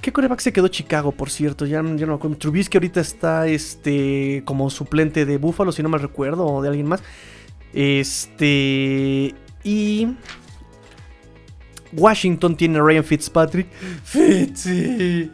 ¿Qué 0.00 0.12
coreback 0.12 0.40
se 0.40 0.52
quedó 0.52 0.68
Chicago, 0.68 1.12
por 1.12 1.30
cierto? 1.30 1.66
Ya, 1.66 1.82
ya 1.96 2.06
no 2.06 2.18
me. 2.18 2.36
Trubisky 2.36 2.76
ahorita 2.76 3.00
está 3.00 3.46
este, 3.46 4.42
como 4.44 4.70
suplente 4.70 5.26
de 5.26 5.38
Buffalo, 5.38 5.72
si 5.72 5.82
no 5.82 5.88
me 5.88 5.98
recuerdo, 5.98 6.46
o 6.46 6.62
de 6.62 6.68
alguien 6.68 6.86
más. 6.86 7.02
Este. 7.72 9.34
Y. 9.64 10.08
Washington 11.92 12.56
tiene 12.56 12.78
a 12.78 12.82
Ryan 12.82 13.04
Fitzpatrick. 13.04 13.68
Fitzy. 14.04 15.30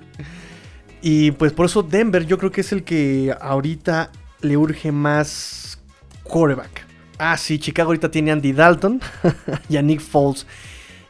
Y 1.03 1.33
pues 1.33 1.53
por 1.53 1.67
eso 1.67 1.83
Denver 1.83 2.27
yo 2.27 2.38
creo 2.38 2.51
que 2.51 2.62
es 2.62 2.73
el 2.73 2.83
que 2.85 3.35
ahorita 3.40 4.11
le 4.40 4.57
urge 4.57 4.90
más 4.93 5.79
quarterback. 6.23 6.87
Ah, 7.19 7.37
sí, 7.37 7.59
Chicago 7.59 7.88
ahorita 7.88 8.11
tiene 8.11 8.31
a 8.31 8.35
Andy 8.35 8.53
Dalton 8.53 9.01
y 9.69 9.77
a 9.77 9.83
Nick 9.83 10.01
Foles. 10.01 10.47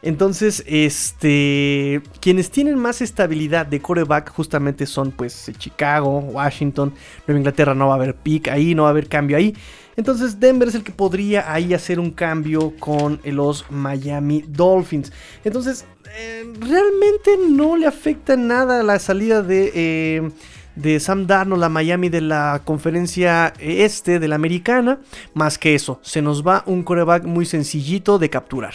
Entonces, 0.05 0.63
este, 0.67 1.99
quienes 2.19 2.51
tienen 2.51 2.77
más 2.77 3.01
estabilidad 3.01 3.65
de 3.65 3.81
quarterback 3.81 4.29
justamente 4.29 4.85
son 4.85 5.11
pues 5.11 5.51
Chicago, 5.57 6.19
Washington, 6.19 6.93
Nueva 7.25 7.39
Inglaterra 7.39 7.73
no 7.73 7.87
va 7.87 7.93
a 7.93 7.97
haber 7.97 8.13
pick 8.13 8.49
ahí, 8.49 8.75
no 8.75 8.83
va 8.83 8.89
a 8.89 8.91
haber 8.91 9.09
cambio 9.09 9.35
ahí. 9.35 9.55
Entonces 9.95 10.39
Denver 10.39 10.67
es 10.67 10.75
el 10.75 10.83
que 10.83 10.91
podría 10.91 11.51
ahí 11.51 11.73
hacer 11.73 11.99
un 11.99 12.11
cambio 12.11 12.73
con 12.79 13.19
los 13.23 13.65
Miami 13.71 14.43
Dolphins. 14.47 15.11
Entonces, 15.43 15.85
eh, 16.15 16.53
realmente 16.59 17.31
no 17.49 17.75
le 17.75 17.87
afecta 17.87 18.37
nada 18.37 18.83
la 18.83 18.99
salida 18.99 19.41
de... 19.41 19.71
Eh, 19.73 20.31
de 20.75 20.99
Sam 20.99 21.25
Darnold 21.25 21.63
a 21.63 21.69
Miami 21.69 22.09
de 22.09 22.19
la 22.19 22.61
conferencia 22.65 23.53
este 23.59 24.19
de 24.19 24.27
la 24.27 24.35
americana. 24.35 24.99
Más 25.33 25.57
que 25.57 25.73
eso, 25.73 25.99
se 26.03 26.21
nos 26.21 26.45
va 26.45 26.63
un 26.65 26.83
coreback 26.83 27.23
muy 27.23 27.45
sencillito 27.45 28.19
de 28.19 28.29
capturar. 28.29 28.73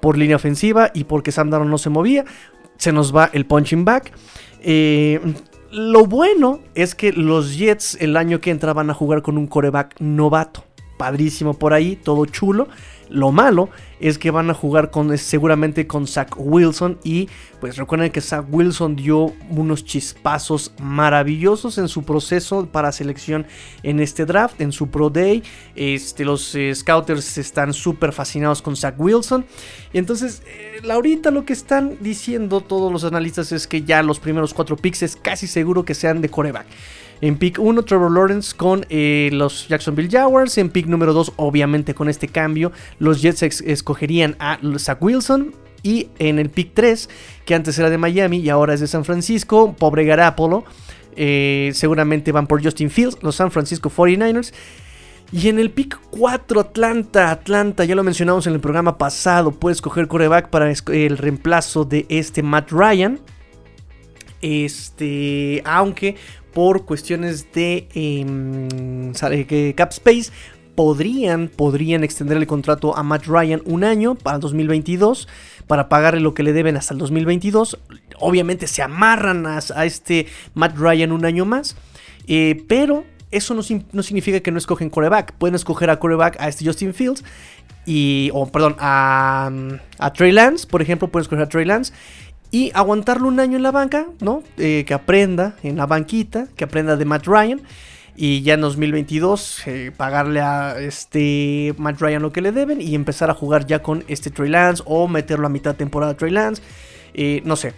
Por 0.00 0.16
línea 0.16 0.36
ofensiva 0.36 0.90
y 0.94 1.04
porque 1.04 1.32
Sam 1.32 1.50
no 1.50 1.78
se 1.78 1.90
movía, 1.90 2.24
se 2.76 2.92
nos 2.92 3.14
va 3.14 3.30
el 3.32 3.46
punching 3.46 3.84
back. 3.84 4.12
Eh, 4.60 5.20
lo 5.70 6.06
bueno 6.06 6.60
es 6.74 6.94
que 6.94 7.12
los 7.12 7.56
Jets 7.56 7.96
el 8.00 8.16
año 8.16 8.40
que 8.40 8.50
entra 8.50 8.72
van 8.72 8.90
a 8.90 8.94
jugar 8.94 9.22
con 9.22 9.36
un 9.36 9.46
coreback 9.46 9.96
novato. 10.00 10.64
Padrísimo 10.96 11.54
por 11.54 11.74
ahí, 11.74 11.96
todo 11.96 12.26
chulo. 12.26 12.68
Lo 13.08 13.32
malo 13.32 13.70
es 14.00 14.18
que 14.18 14.30
van 14.30 14.50
a 14.50 14.54
jugar 14.54 14.90
con 14.90 15.16
seguramente 15.18 15.86
con 15.86 16.06
Zach 16.06 16.34
Wilson 16.36 16.98
y 17.02 17.28
pues 17.60 17.76
recuerden 17.76 18.12
que 18.12 18.20
Zach 18.20 18.44
Wilson 18.50 18.96
dio 18.96 19.32
unos 19.50 19.84
chispazos 19.84 20.72
maravillosos 20.80 21.78
en 21.78 21.88
su 21.88 22.04
proceso 22.04 22.66
para 22.66 22.92
selección 22.92 23.46
en 23.82 24.00
este 24.00 24.24
draft, 24.24 24.60
en 24.60 24.72
su 24.72 24.88
Pro 24.88 25.10
Day. 25.10 25.42
Este, 25.74 26.24
los 26.24 26.54
eh, 26.54 26.74
Scouters 26.74 27.38
están 27.38 27.72
súper 27.72 28.12
fascinados 28.12 28.62
con 28.62 28.76
Zach 28.76 28.94
Wilson. 28.98 29.44
Y 29.92 29.98
entonces, 29.98 30.42
eh, 30.46 30.80
ahorita 30.88 31.30
lo 31.30 31.44
que 31.44 31.52
están 31.52 31.96
diciendo 32.00 32.60
todos 32.60 32.92
los 32.92 33.04
analistas 33.04 33.52
es 33.52 33.66
que 33.66 33.82
ya 33.82 34.02
los 34.02 34.20
primeros 34.20 34.54
cuatro 34.54 34.76
picks 34.76 35.02
es 35.02 35.16
casi 35.16 35.46
seguro 35.46 35.84
que 35.84 35.94
sean 35.94 36.20
de 36.20 36.28
coreback. 36.28 36.66
En 37.20 37.36
pick 37.36 37.58
1, 37.58 37.82
Trevor 37.82 38.12
Lawrence 38.12 38.56
con 38.56 38.86
eh, 38.90 39.30
los 39.32 39.68
Jacksonville 39.68 40.08
Jaguars. 40.10 40.56
En 40.58 40.70
pick 40.70 40.86
número 40.86 41.12
2, 41.12 41.32
obviamente 41.36 41.94
con 41.94 42.08
este 42.08 42.28
cambio, 42.28 42.72
los 42.98 43.22
Jets 43.22 43.42
escogerían 43.42 44.36
a 44.38 44.58
Zach 44.78 45.02
Wilson. 45.02 45.52
Y 45.82 46.08
en 46.18 46.38
el 46.38 46.50
pick 46.50 46.72
3, 46.74 47.08
que 47.44 47.54
antes 47.54 47.78
era 47.78 47.90
de 47.90 47.98
Miami 47.98 48.38
y 48.38 48.48
ahora 48.48 48.74
es 48.74 48.80
de 48.80 48.86
San 48.86 49.04
Francisco, 49.04 49.74
pobre 49.76 50.04
Garapolo. 50.04 50.64
Eh, 51.16 51.70
seguramente 51.74 52.30
van 52.30 52.46
por 52.46 52.62
Justin 52.62 52.90
Fields, 52.90 53.18
los 53.22 53.36
San 53.36 53.50
Francisco 53.50 53.90
49ers. 53.90 54.52
Y 55.32 55.48
en 55.48 55.58
el 55.58 55.70
pick 55.70 55.98
4, 56.10 56.60
Atlanta. 56.60 57.30
Atlanta, 57.30 57.84
ya 57.84 57.94
lo 57.94 58.02
mencionamos 58.02 58.46
en 58.46 58.54
el 58.54 58.60
programa 58.60 58.96
pasado. 58.96 59.50
Puedes 59.50 59.82
coger 59.82 60.08
coreback 60.08 60.48
para 60.48 60.70
el 60.70 61.18
reemplazo 61.18 61.84
de 61.84 62.06
este 62.08 62.42
Matt 62.42 62.70
Ryan. 62.70 63.20
Este, 64.40 65.62
aunque 65.64 66.16
por 66.52 66.84
cuestiones 66.84 67.52
de 67.52 67.88
em, 67.94 69.12
cap 69.74 69.90
space 69.92 70.30
podrían, 70.78 71.48
podrían 71.48 72.04
extender 72.04 72.36
el 72.36 72.46
contrato 72.46 72.96
a 72.96 73.02
Matt 73.02 73.26
Ryan 73.26 73.62
un 73.64 73.82
año 73.82 74.14
para 74.14 74.36
el 74.36 74.40
2022 74.40 75.26
para 75.66 75.88
pagarle 75.88 76.20
lo 76.20 76.34
que 76.34 76.44
le 76.44 76.52
deben 76.52 76.76
hasta 76.76 76.94
el 76.94 76.98
2022. 76.98 77.80
Obviamente 78.20 78.68
se 78.68 78.82
amarran 78.82 79.44
a, 79.46 79.58
este 79.84 80.26
Matt 80.54 80.76
Ryan 80.76 81.10
un 81.10 81.24
año 81.24 81.44
más, 81.44 81.76
eh, 82.28 82.64
pero 82.68 83.04
eso 83.32 83.54
no, 83.54 83.62
significa 84.02 84.38
que 84.38 84.52
no 84.52 84.58
escogen 84.58 84.88
coreback. 84.88 85.32
Pueden 85.32 85.56
escoger 85.56 85.90
a 85.90 85.98
coreback 85.98 86.40
a 86.40 86.46
este 86.46 86.64
Justin 86.64 86.94
Fields 86.94 87.24
y, 87.84 88.30
o 88.32 88.46
perdón, 88.46 88.76
a, 88.78 89.50
a 89.98 90.12
Trey 90.12 90.30
Lance, 90.30 90.64
por 90.66 90.80
ejemplo, 90.80 91.08
pueden 91.08 91.24
escoger 91.24 91.44
a 91.44 91.48
Trey 91.48 91.64
Lance 91.64 91.92
y 92.50 92.70
aguantarlo 92.74 93.28
un 93.28 93.40
año 93.40 93.56
en 93.56 93.62
la 93.62 93.70
banca, 93.70 94.06
¿no? 94.20 94.42
Eh, 94.56 94.84
que 94.86 94.94
aprenda 94.94 95.56
en 95.62 95.76
la 95.76 95.86
banquita, 95.86 96.48
que 96.56 96.64
aprenda 96.64 96.96
de 96.96 97.04
Matt 97.04 97.26
Ryan. 97.26 97.60
Y 98.20 98.42
ya 98.42 98.54
en 98.54 98.62
2022 98.62 99.62
eh, 99.66 99.92
pagarle 99.96 100.40
a 100.40 100.76
este 100.80 101.72
Matt 101.78 102.00
Ryan 102.00 102.20
lo 102.20 102.32
que 102.32 102.40
le 102.40 102.50
deben 102.50 102.80
y 102.80 102.96
empezar 102.96 103.30
a 103.30 103.34
jugar 103.34 103.64
ya 103.64 103.80
con 103.80 104.02
este 104.08 104.30
Trey 104.30 104.50
Lance 104.50 104.82
o 104.86 105.06
meterlo 105.06 105.46
a 105.46 105.50
mitad 105.50 105.72
de 105.72 105.78
temporada 105.78 106.14
Trey 106.14 106.32
Lance. 106.32 106.60
Eh, 107.14 107.42
no 107.44 107.54
sé, 107.54 107.74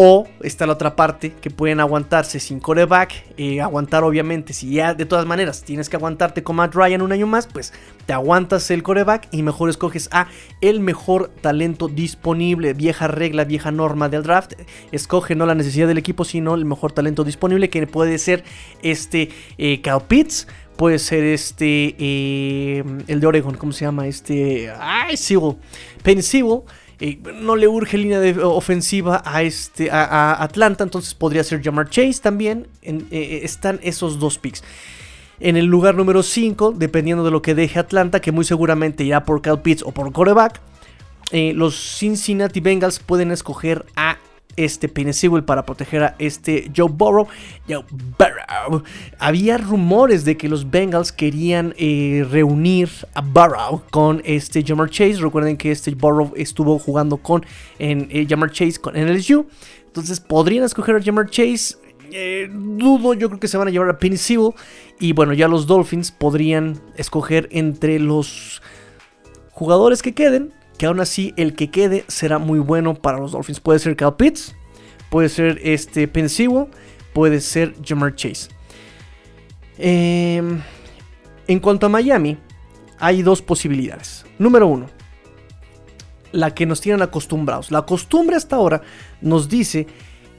o 0.00 0.28
está 0.44 0.64
la 0.64 0.74
otra 0.74 0.94
parte 0.94 1.32
que 1.32 1.50
pueden 1.50 1.80
aguantarse 1.80 2.38
sin 2.38 2.60
coreback. 2.60 3.24
Eh, 3.36 3.60
aguantar, 3.60 4.04
obviamente, 4.04 4.52
si 4.52 4.70
ya 4.70 4.94
de 4.94 5.06
todas 5.06 5.26
maneras 5.26 5.64
tienes 5.64 5.88
que 5.88 5.96
aguantarte 5.96 6.44
con 6.44 6.54
Matt 6.54 6.72
Ryan 6.76 7.02
un 7.02 7.10
año 7.10 7.26
más, 7.26 7.48
pues 7.48 7.72
te 8.06 8.12
aguantas 8.12 8.70
el 8.70 8.84
coreback 8.84 9.26
y 9.32 9.42
mejor 9.42 9.70
escoges 9.70 10.08
a 10.12 10.28
el 10.60 10.78
mejor 10.78 11.32
talento 11.40 11.88
disponible. 11.88 12.74
Vieja 12.74 13.08
regla, 13.08 13.42
vieja 13.42 13.72
norma 13.72 14.08
del 14.08 14.22
draft. 14.22 14.52
Escoge 14.92 15.34
no 15.34 15.46
la 15.46 15.56
necesidad 15.56 15.88
del 15.88 15.98
equipo, 15.98 16.24
sino 16.24 16.54
el 16.54 16.64
mejor 16.64 16.92
talento 16.92 17.24
disponible, 17.24 17.68
que 17.68 17.84
puede 17.88 18.18
ser 18.18 18.44
este 18.84 19.30
eh, 19.58 19.82
Pitts 20.06 20.46
puede 20.76 21.00
ser 21.00 21.24
este, 21.24 21.96
eh, 21.98 22.84
el 23.08 23.18
de 23.18 23.26
Oregon, 23.26 23.56
¿cómo 23.56 23.72
se 23.72 23.84
llama? 23.84 24.06
Este, 24.06 24.70
ay, 24.78 25.16
Penny 26.04 26.22
Sewell, 26.22 26.62
no 27.40 27.56
le 27.56 27.68
urge 27.68 27.96
línea 27.96 28.20
de 28.20 28.42
ofensiva 28.42 29.22
a, 29.24 29.42
este, 29.42 29.90
a, 29.90 30.42
Atlanta, 30.42 30.82
entonces 30.84 31.14
podría 31.14 31.44
ser 31.44 31.62
Jamar 31.62 31.88
Chase 31.90 32.20
también. 32.20 32.66
Eh, 32.82 33.00
eh, 33.10 33.40
están 33.44 33.78
esos 33.82 34.18
dos 34.18 34.38
picks. 34.38 34.64
En 35.40 35.56
el 35.56 35.66
lugar 35.66 35.94
número 35.94 36.24
5, 36.24 36.72
dependiendo 36.76 37.24
de 37.24 37.30
lo 37.30 37.42
que 37.42 37.54
deje 37.54 37.78
Atlanta, 37.78 38.20
que 38.20 38.32
muy 38.32 38.44
seguramente 38.44 39.04
irá 39.04 39.24
por 39.24 39.40
Cal 39.40 39.62
Pitts 39.62 39.84
o 39.84 39.92
por 39.92 40.12
coreback, 40.12 40.60
eh, 41.30 41.52
los 41.54 41.76
Cincinnati 41.98 42.60
Bengals 42.60 42.98
pueden 42.98 43.30
escoger 43.30 43.84
a 43.94 44.18
este 44.58 45.12
Sewell 45.12 45.44
para 45.44 45.64
proteger 45.64 46.02
a 46.02 46.16
este 46.18 46.70
Joe 46.76 46.90
Burrow. 46.90 47.28
Había 49.18 49.58
rumores 49.58 50.24
de 50.24 50.36
que 50.36 50.48
los 50.48 50.70
Bengals 50.70 51.12
querían 51.12 51.74
eh, 51.78 52.26
reunir 52.28 52.90
a 53.14 53.20
Burrow 53.20 53.82
con 53.90 54.20
este 54.24 54.64
Jamar 54.64 54.90
Chase. 54.90 55.16
Recuerden 55.20 55.56
que 55.56 55.70
este 55.70 55.94
Burrow 55.94 56.32
estuvo 56.36 56.78
jugando 56.78 57.16
con 57.18 57.46
en, 57.78 58.08
eh, 58.10 58.26
Chase 58.26 58.80
con, 58.80 58.94
LSU. 58.94 59.46
Entonces 59.86 60.20
podrían 60.20 60.64
escoger 60.64 60.96
a 60.96 61.02
Jamar 61.02 61.30
Chase. 61.30 61.76
Eh, 62.10 62.50
dudo, 62.52 63.14
yo 63.14 63.28
creo 63.28 63.40
que 63.40 63.48
se 63.48 63.58
van 63.58 63.68
a 63.68 63.70
llevar 63.70 63.90
a 63.90 63.98
Penny 63.98 64.16
Sewell. 64.16 64.54
Y 64.98 65.12
bueno, 65.12 65.32
ya 65.34 65.46
los 65.46 65.66
Dolphins 65.66 66.10
podrían 66.10 66.80
escoger 66.96 67.48
entre 67.52 68.00
los 68.00 68.60
jugadores 69.52 70.02
que 70.02 70.14
queden 70.14 70.52
que 70.78 70.86
aún 70.86 71.00
así 71.00 71.34
el 71.36 71.54
que 71.54 71.70
quede 71.70 72.04
será 72.08 72.38
muy 72.38 72.60
bueno 72.60 72.94
para 72.94 73.18
los 73.18 73.32
Dolphins. 73.32 73.60
Puede 73.60 73.80
ser 73.80 73.96
Cal 73.96 74.16
Pitts, 74.16 74.54
puede 75.10 75.28
ser 75.28 75.60
este 75.62 76.08
Pensivo, 76.08 76.68
puede 77.12 77.40
ser 77.40 77.74
Jamar 77.84 78.14
Chase. 78.14 78.48
Em, 79.76 80.60
en 81.46 81.60
cuanto 81.60 81.86
a 81.86 81.88
Miami, 81.88 82.38
hay 82.98 83.22
dos 83.22 83.42
posibilidades. 83.42 84.24
Número 84.38 84.66
uno, 84.66 84.86
la 86.32 86.54
que 86.54 86.66
nos 86.66 86.80
tienen 86.80 87.02
acostumbrados. 87.02 87.70
La 87.70 87.82
costumbre 87.82 88.36
hasta 88.36 88.56
ahora 88.56 88.82
nos 89.20 89.48
dice 89.48 89.86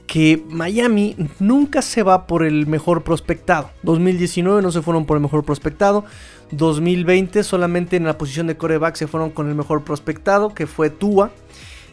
que 0.06 0.42
Miami 0.48 1.16
nunca 1.38 1.82
se 1.82 2.02
va 2.02 2.26
por 2.26 2.44
el 2.44 2.66
mejor 2.66 3.04
prospectado. 3.04 3.70
2019 3.82 4.62
no 4.62 4.72
se 4.72 4.82
fueron 4.82 5.06
por 5.06 5.16
el 5.16 5.22
mejor 5.22 5.44
prospectado. 5.44 6.04
2020 6.52 7.42
solamente 7.44 7.96
en 7.96 8.04
la 8.04 8.18
posición 8.18 8.46
de 8.46 8.56
coreback 8.56 8.96
se 8.96 9.06
fueron 9.06 9.30
con 9.30 9.48
el 9.48 9.54
mejor 9.54 9.84
prospectado, 9.84 10.54
que 10.54 10.66
fue 10.66 10.90
Tua. 10.90 11.30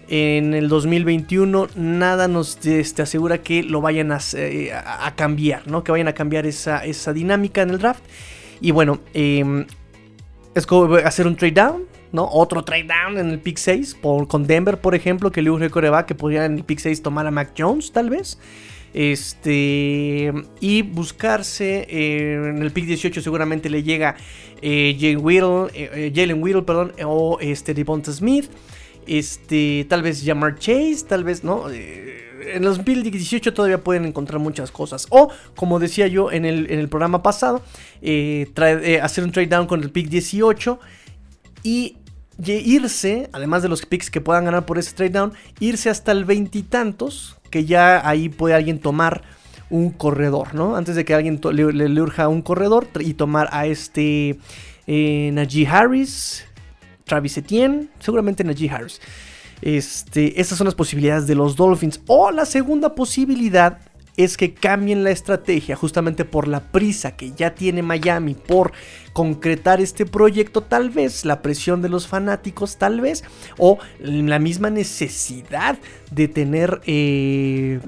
En 0.10 0.54
el 0.54 0.70
2021 0.70 1.68
nada 1.76 2.28
nos 2.30 2.66
este, 2.66 3.02
asegura 3.02 3.40
que 3.40 3.62
lo 3.62 3.82
vayan 3.82 4.18
eh, 4.36 4.72
a, 4.74 5.14
cambiar, 5.16 5.68
¿no? 5.68 5.84
Que 5.84 5.92
vayan 5.92 6.08
a 6.08 6.14
cambiar 6.14 6.46
esa, 6.46 6.82
dinámica 7.14 7.62
en 7.62 7.72
el 7.72 7.78
draft. 7.78 8.04
Y 8.62 8.72
bueno, 8.72 9.00
eh, 9.14 9.66
es 10.56 10.66
como 10.66 10.96
hacer 10.96 11.28
un 11.28 11.36
trade 11.36 11.54
down, 11.54 11.84
¿no? 12.12 12.28
Otro 12.32 12.64
trade 12.64 12.86
down 12.86 13.18
en 13.18 13.30
el 13.30 13.40
pick 13.40 13.58
6 13.58 13.96
por, 14.02 14.28
con 14.28 14.48
Denver, 14.48 14.80
por 14.80 14.96
ejemplo, 14.96 15.32
que 15.32 15.42
le 15.42 15.52
urge 15.52 15.70
coreback 15.70 16.08
que 16.08 16.16
podría 16.16 16.46
en 16.46 16.56
el 16.56 16.64
pick 16.64 16.80
6 16.80 17.02
tomar 17.02 17.28
a 17.28 17.32
Mac 17.32 17.52
Jones, 17.58 17.92
tal 17.92 18.10
vez. 18.10 18.40
Este, 18.94 20.34
y 20.60 20.82
buscarse 20.82 21.86
eh, 21.90 22.34
en 22.50 22.62
el 22.62 22.72
pick 22.72 22.86
18 22.86 23.22
seguramente 23.22 23.70
le 23.70 23.84
llega 23.84 24.16
eh, 24.62 24.96
Jalen 25.00 25.24
Whittle, 25.24 25.68
eh, 25.74 26.12
Jalen 26.16 26.42
Whittle, 26.42 26.64
perdón, 26.64 26.94
o 27.06 27.38
este 27.40 27.74
Devonta 27.74 28.12
Smith, 28.12 28.50
este, 29.06 29.86
tal 29.90 30.02
vez 30.02 30.24
Jamar 30.26 30.58
Chase, 30.58 31.06
tal 31.08 31.24
vez, 31.24 31.44
¿no? 31.44 31.66
en 31.70 32.64
los 32.64 32.80
pick 32.80 32.98
18 32.98 33.54
todavía 33.54 33.84
pueden 33.84 34.06
encontrar 34.06 34.40
muchas 34.40 34.72
cosas. 34.72 35.08
O, 35.10 35.30
como 35.56 35.80
decía 35.80 36.08
yo 36.08 36.32
en 36.32 36.46
el, 36.46 36.72
en 36.72 36.80
el 36.80 36.88
programa 36.88 37.22
pasado, 37.22 37.62
hacer 38.02 39.24
un 39.24 39.32
trade 39.32 39.48
down 39.48 39.68
con 39.68 39.84
el 39.84 39.92
pick 39.92 40.08
18 40.08 40.80
y 41.64 41.98
irse, 42.46 43.30
además 43.34 43.64
de 43.64 43.70
los 43.70 43.86
picks 43.86 44.10
que 44.10 44.22
puedan 44.22 44.46
ganar 44.46 44.66
por 44.66 44.78
ese 44.78 44.94
trade 44.94 45.12
down, 45.12 45.34
irse 45.60 45.90
hasta 45.90 46.12
el 46.12 46.26
veintitantos, 46.26 47.38
que 47.50 47.66
ya 47.66 48.08
ahí 48.08 48.30
puede 48.30 48.56
alguien 48.56 48.80
tomar 48.80 49.24
un 49.70 49.92
corredor, 49.92 50.56
¿no? 50.56 50.76
Antes 50.76 50.96
de 50.96 51.06
que 51.06 51.14
alguien 51.14 51.40
le, 51.52 52.02
urja 52.02 52.28
un 52.28 52.42
corredor 52.42 52.88
y 53.00 53.14
tomar 53.14 53.50
a 53.52 53.66
este 53.66 54.38
eh, 54.88 55.32
Najee 55.34 55.68
Harris, 55.68 56.46
Travis 57.04 57.38
Etienne, 57.38 57.90
seguramente 58.00 58.44
Najee 58.44 58.70
Harris. 58.70 59.02
Este, 59.62 60.40
estas 60.40 60.58
son 60.58 60.66
las 60.66 60.76
posibilidades 60.76 61.28
de 61.28 61.36
los 61.36 61.56
Dolphins. 61.56 62.02
O 62.08 62.32
la 62.32 62.46
segunda 62.46 62.96
posibilidad 62.96 63.80
es 64.18 64.36
que 64.36 64.54
cambien 64.54 65.04
la 65.04 65.12
estrategia 65.12 65.76
justamente 65.76 66.26
por 66.26 66.48
la 66.48 66.60
prisa 66.60 67.16
que 67.16 67.32
ya 67.32 67.54
tiene 67.54 67.84
Miami 67.84 68.34
por 68.34 68.74
concretar 69.14 69.80
este 69.80 70.06
proyecto, 70.06 70.62
tal 70.62 70.90
vez 70.90 71.24
la 71.24 71.42
presión 71.44 71.84
de 71.84 71.90
los 71.90 72.08
fanáticos, 72.08 72.78
tal 72.78 73.00
vez, 73.00 73.24
o 73.58 73.78
la 74.00 74.40
misma 74.40 74.72
necesidad 74.72 75.78
de 76.12 76.28
tener, 76.28 76.82
eh, 76.88 77.80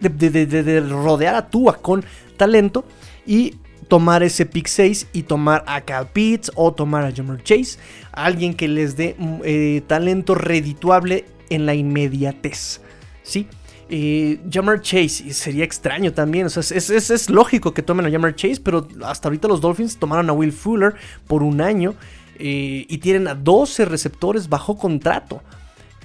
de, 0.00 0.80
rodear 0.80 1.36
a 1.36 1.48
Tua 1.48 1.80
con 1.80 2.04
talento 2.36 2.84
y 3.24 3.54
tomar 3.86 4.24
ese 4.24 4.46
pick 4.46 4.66
6 4.66 5.08
y 5.12 5.22
tomar 5.22 5.64
a 5.68 5.82
Cal 5.82 6.08
Pitts 6.08 6.50
o 6.56 6.72
tomar 6.72 7.04
a 7.04 7.12
Jamar 7.12 7.42
Chase, 7.44 7.78
alguien 8.10 8.54
que 8.54 8.66
les 8.66 8.96
dé 8.96 9.16
eh, 9.44 9.82
talento 9.86 10.34
redituable 10.34 11.24
en 11.50 11.66
la 11.66 11.74
inmediatez, 11.74 12.80
¿sí? 13.22 13.46
Eh, 13.88 14.40
Jammer 14.50 14.80
Chase 14.80 15.32
sería 15.32 15.64
extraño 15.64 16.12
también. 16.12 16.46
O 16.46 16.50
sea, 16.50 16.62
es, 16.76 17.30
lógico 17.30 17.74
que 17.74 17.82
tomen 17.82 18.06
a 18.06 18.10
Jammer 18.10 18.34
Chase, 18.34 18.60
pero 18.62 18.86
hasta 19.04 19.28
ahorita 19.28 19.48
los 19.48 19.60
Dolphins 19.60 19.98
tomaron 19.98 20.30
a 20.30 20.32
Will 20.32 20.52
Fuller 20.52 20.94
por 21.26 21.42
un 21.42 21.60
año 21.60 21.94
eh, 22.38 22.86
y 22.88 22.98
tienen 22.98 23.28
a 23.28 23.34
12 23.34 23.84
receptores 23.84 24.48
bajo 24.48 24.76
contrato. 24.76 25.42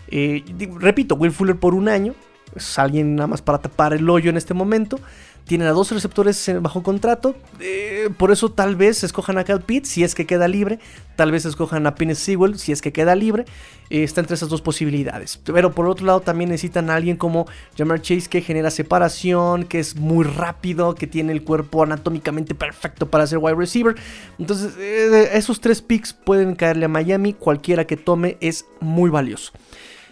Eh, 0.09 0.43
repito, 0.79 1.15
Will 1.15 1.31
Fuller 1.31 1.57
por 1.57 1.73
un 1.73 1.89
año. 1.89 2.13
Es 2.55 2.79
alguien 2.79 3.15
nada 3.15 3.27
más 3.27 3.41
para 3.41 3.59
tapar 3.59 3.93
el 3.93 4.09
hoyo 4.09 4.29
en 4.29 4.37
este 4.37 4.53
momento. 4.53 4.99
Tienen 5.47 5.67
a 5.69 5.71
dos 5.71 5.91
receptores 5.91 6.51
bajo 6.62 6.83
contrato. 6.83 7.36
Eh, 7.62 8.10
por 8.17 8.31
eso 8.31 8.49
tal 8.49 8.75
vez 8.75 9.03
escojan 9.03 9.38
a 9.38 9.45
Cal 9.45 9.62
Pitts 9.62 9.88
si 9.88 10.03
es 10.03 10.13
que 10.13 10.25
queda 10.25 10.49
libre. 10.49 10.79
Tal 11.15 11.31
vez 11.31 11.45
escojan 11.45 11.88
a 11.88 11.95
Penny 11.95 12.15
Sewell 12.15 12.60
si 12.60 12.73
es 12.73 12.81
que 12.81 12.91
queda 12.91 13.15
libre. 13.15 13.45
Eh, 13.89 14.03
está 14.03 14.19
entre 14.19 14.36
esas 14.36 14.49
dos 14.49 14.62
posibilidades. 14.62 15.38
Pero 15.38 15.71
por 15.71 15.88
otro 15.88 16.05
lado 16.05 16.19
también 16.19 16.49
necesitan 16.49 16.89
a 16.89 16.95
alguien 16.95 17.15
como 17.15 17.47
Jamar 17.77 18.01
Chase 18.01 18.27
que 18.29 18.41
genera 18.41 18.71
separación, 18.71 19.63
que 19.63 19.79
es 19.79 19.95
muy 19.95 20.25
rápido, 20.25 20.95
que 20.95 21.07
tiene 21.07 21.31
el 21.31 21.43
cuerpo 21.43 21.81
anatómicamente 21.81 22.53
perfecto 22.53 23.10
para 23.10 23.25
ser 23.25 23.38
wide 23.38 23.55
receiver. 23.55 23.95
Entonces 24.38 24.73
eh, 24.77 25.29
esos 25.31 25.62
tres 25.62 25.81
picks 25.81 26.12
pueden 26.12 26.55
caerle 26.55 26.86
a 26.86 26.89
Miami. 26.89 27.33
Cualquiera 27.33 27.88
que 27.88 27.95
tome 27.95 28.38
es 28.41 28.65
muy 28.81 29.10
valioso. 29.10 29.53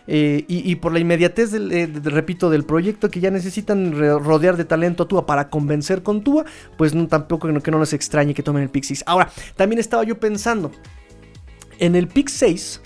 Eh, 0.08 0.46
y, 0.48 0.76
por 0.76 0.94
la 0.94 1.00
inmediatez, 1.00 1.52
del, 1.52 1.72
eh, 1.72 1.90
repito, 2.04 2.50
del 2.50 2.64
proyecto 2.64 3.10
que 3.10 3.20
ya 3.20 3.32
necesitan 3.32 3.92
rodear 3.94 4.56
de 4.56 4.66
talento 4.66 5.04
a 5.04 5.08
Tua 5.08 5.26
para 5.26 5.50
convencer 5.50 6.04
con 6.04 6.24
Tua, 6.24 6.46
pues 6.78 6.94
no, 6.94 7.08
tampoco 7.08 7.48
que 7.62 7.72
no 7.72 7.80
les 7.80 7.94
extrañe 7.94 8.34
que 8.34 8.44
tomen 8.44 8.64
el 8.64 8.70
pick 8.70 8.84
6. 8.84 9.04
Ahora, 9.08 9.32
también 9.56 9.80
estaba 9.80 10.04
yo 10.04 10.20
pensando, 10.20 10.72
en 11.80 11.96
el 11.96 12.08
pick 12.08 12.30
6, 12.30 12.82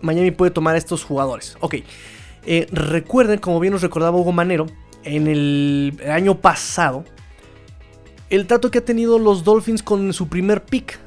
Miami 0.00 0.30
puede 0.30 0.50
tomar 0.50 0.76
estos 0.76 1.04
jugadores. 1.04 1.56
Ok, 1.60 1.76
eh, 2.46 2.66
recuerden, 2.70 3.38
como 3.38 3.58
bien 3.60 3.72
nos 3.72 3.82
recordaba 3.82 4.16
Hugo 4.16 4.32
Manero, 4.32 4.66
en 5.04 5.26
el 5.26 6.00
año 6.08 6.40
pasado, 6.40 7.04
el 8.30 8.46
trato 8.46 8.70
que 8.70 8.78
ha 8.78 8.84
tenido 8.84 9.18
los 9.18 9.44
Dolphins 9.44 9.82
con 9.82 10.12
su 10.12 10.28
primer 10.28 10.64
pick. 10.64 10.98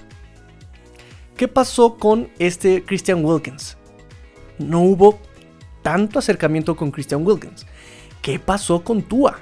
¿Qué 1.37 1.47
pasó 1.47 1.95
con 1.95 2.29
este 2.37 2.83
Christian 2.83 3.23
Wilkins? 3.23 3.77
No 4.61 4.81
hubo 4.81 5.19
tanto 5.81 6.19
acercamiento 6.19 6.75
con 6.75 6.91
Christian 6.91 7.25
Wilkins. 7.25 7.65
¿Qué 8.21 8.39
pasó 8.39 8.83
con 8.83 9.01
Tua? 9.01 9.39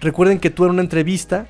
Recuerden 0.00 0.38
que 0.38 0.50
Tua 0.50 0.66
en 0.66 0.72
una 0.72 0.82
entrevista 0.82 1.48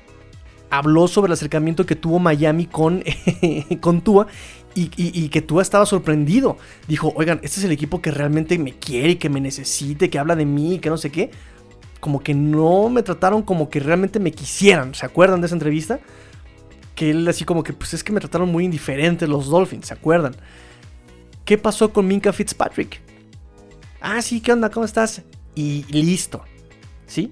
habló 0.69 1.07
sobre 1.07 1.27
el 1.27 1.33
acercamiento 1.33 1.85
que 1.85 1.95
tuvo 1.95 2.19
Miami 2.19 2.65
con, 2.65 3.03
con 3.79 4.01
Tua 4.01 4.27
y, 4.75 5.29
que 5.29 5.41
Tua 5.41 5.61
estaba 5.61 5.85
sorprendido. 5.85 6.57
Dijo, 6.87 7.13
oigan, 7.15 7.39
este 7.43 7.59
es 7.59 7.65
el 7.65 7.71
equipo 7.71 8.01
que 8.01 8.11
realmente 8.11 8.57
me 8.57 8.73
quiere 8.73 9.17
que 9.17 9.29
me 9.29 9.39
necesite, 9.39 10.09
que 10.09 10.17
habla 10.17 10.35
de 10.35 10.45
mí, 10.45 10.79
que 10.79 10.89
no 10.89 10.97
sé 10.97 11.11
qué. 11.11 11.31
Como 11.99 12.21
que 12.21 12.33
no 12.33 12.89
me 12.89 13.03
trataron 13.03 13.43
como 13.43 13.69
que 13.69 13.79
realmente 13.79 14.19
me 14.19 14.31
quisieran. 14.31 14.95
¿Se 14.95 15.05
acuerdan 15.05 15.41
de 15.41 15.47
esa 15.47 15.55
entrevista? 15.55 15.99
Que 16.95 17.11
él 17.11 17.27
así 17.27 17.45
como 17.45 17.63
que, 17.63 17.73
pues 17.73 17.93
es 17.93 18.03
que 18.03 18.11
me 18.11 18.19
trataron 18.19 18.51
muy 18.51 18.65
indiferente 18.65 19.27
los 19.27 19.47
Dolphins, 19.47 19.87
¿se 19.87 19.93
acuerdan? 19.93 20.35
¿Qué 21.45 21.57
pasó 21.57 21.91
con 21.91 22.07
Minka 22.07 22.31
Fitzpatrick? 22.31 23.01
Ah, 23.99 24.21
sí, 24.21 24.39
¿qué 24.39 24.53
onda? 24.53 24.69
¿Cómo 24.69 24.85
estás? 24.85 25.21
Y 25.55 25.83
listo. 25.89 26.43
¿Sí? 27.05 27.31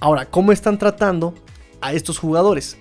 Ahora, 0.00 0.26
¿cómo 0.26 0.52
están 0.52 0.78
tratando 0.78 1.34
a 1.80 1.92
estos 1.92 2.18
jugadores? 2.18 2.76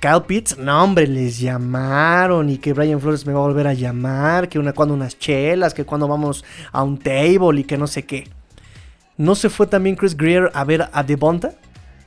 Kyle 0.00 0.22
Pitts, 0.26 0.58
no 0.58 0.84
hombre, 0.84 1.06
les 1.06 1.38
llamaron 1.38 2.50
y 2.50 2.58
que 2.58 2.72
Brian 2.72 3.00
Flores 3.00 3.24
me 3.24 3.32
va 3.32 3.38
a 3.38 3.46
volver 3.46 3.66
a 3.66 3.72
llamar, 3.72 4.48
que 4.48 4.58
una 4.58 4.72
cuando 4.72 4.94
unas 4.94 5.18
chelas, 5.18 5.72
que 5.72 5.84
cuando 5.84 6.06
vamos 6.06 6.44
a 6.70 6.82
un 6.82 6.98
table 6.98 7.60
y 7.60 7.64
que 7.64 7.78
no 7.78 7.86
sé 7.86 8.04
qué. 8.04 8.28
¿No 9.16 9.34
se 9.34 9.48
fue 9.48 9.66
también 9.66 9.96
Chris 9.96 10.16
Greer 10.16 10.50
a 10.52 10.64
ver 10.64 10.90
a 10.92 11.02
Devonta 11.02 11.54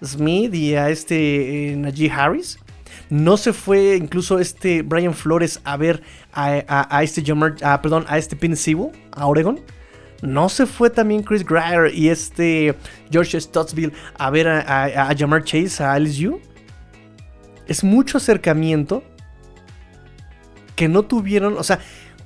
Smith 0.03 0.53
y 0.53 0.75
a 0.75 0.89
este 0.89 1.71
eh, 1.71 1.75
Najee 1.75 2.11
Harris? 2.11 2.59
¿No 3.09 3.37
se 3.37 3.53
fue 3.53 3.95
incluso 3.95 4.39
este 4.39 4.81
Brian 4.83 5.13
Flores 5.13 5.59
a 5.63 5.77
ver 5.77 6.03
a, 6.31 7.03
este 7.03 7.23
Jamar, 7.25 7.55
perdón, 7.81 8.05
a 8.07 8.17
este 8.17 8.35
Pin 8.35 8.55
a 9.11 9.25
Oregon? 9.25 9.59
¿No 10.21 10.49
se 10.49 10.65
fue 10.65 10.89
también 10.89 11.23
Chris 11.23 11.45
Greer 11.45 11.93
y 11.93 12.09
este 12.09 12.75
George 13.09 13.39
Stottsville 13.39 13.93
a 14.17 14.29
ver 14.29 14.47
a, 14.47 15.09
a 15.09 15.15
Jamar 15.17 15.43
Chase 15.43 15.83
a 15.83 15.97
LSU? 15.97 16.39
es 17.69 17.83
mucho 17.83 18.17
acercamiento 18.17 19.03
que 20.75 20.89
no 20.89 21.03
tuvieron. 21.03 21.55
O 21.57 21.63
sea, 21.63 21.79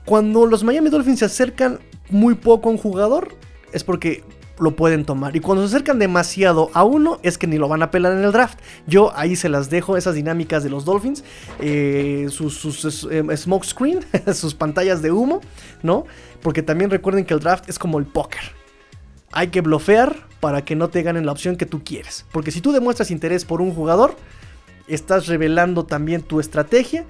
cuando 0.06 0.48
los 0.48 0.64
Miami 0.64 0.90
Dolphins 0.90 1.20
se 1.20 1.26
acercan 1.26 1.80
muy 2.10 2.34
poco 2.34 2.70
a 2.70 2.72
un 2.72 2.78
jugador, 2.78 3.36
es 3.74 3.84
porque 3.84 4.24
lo 4.64 4.76
pueden 4.76 5.06
tomar. 5.06 5.36
Y 5.36 5.40
cuando 5.40 5.68
se 5.68 5.76
acercan 5.76 6.00
demasiado 6.00 6.72
a 6.74 6.84
uno, 6.84 7.20
es 7.22 7.38
que 7.38 7.48
ni 7.48 7.58
lo 7.58 7.68
van 7.68 7.84
a 7.84 7.92
pelar 7.92 8.14
en 8.14 8.24
el 8.24 8.32
draft. 8.32 8.60
Yo 8.88 9.12
ahí 9.16 9.36
se 9.36 9.50
las 9.50 9.70
dejo, 9.70 9.98
esas 9.98 10.16
dinámicas 10.16 10.64
de 10.64 10.70
los 10.70 10.86
Dolphins, 10.86 11.24
eh, 11.60 12.28
sus, 12.30 12.58
sus 12.58 13.08
eh, 13.12 13.24
smoke 13.38 13.66
screen, 13.66 14.00
sus 14.34 14.56
pantallas 14.56 15.02
de 15.02 15.12
humo, 15.12 15.42
¿no? 15.84 16.06
Porque 16.42 16.64
también 16.64 16.90
recuerden 16.90 17.26
que 17.26 17.34
el 17.34 17.40
draft 17.40 17.70
es 17.70 17.78
como 17.78 18.00
el 18.00 18.06
póker. 18.06 18.42
Hay 19.32 19.48
que 19.48 19.62
blofear 19.62 20.28
para 20.40 20.64
que 20.64 20.76
no 20.76 20.90
te 20.90 21.04
ganen 21.04 21.26
la 21.26 21.32
opción 21.32 21.56
que 21.56 21.66
tú 21.66 21.84
quieres. 21.84 22.26
Porque 22.32 22.52
si 22.52 22.62
tú 22.62 22.72
demuestras 22.72 23.12
interés 23.12 23.46
por 23.46 23.62
un 23.62 23.74
jugador, 23.74 24.16
estás 24.88 25.28
revelando 25.28 25.86
también 25.86 26.22
tu 26.22 26.40
estrategia 26.40 27.06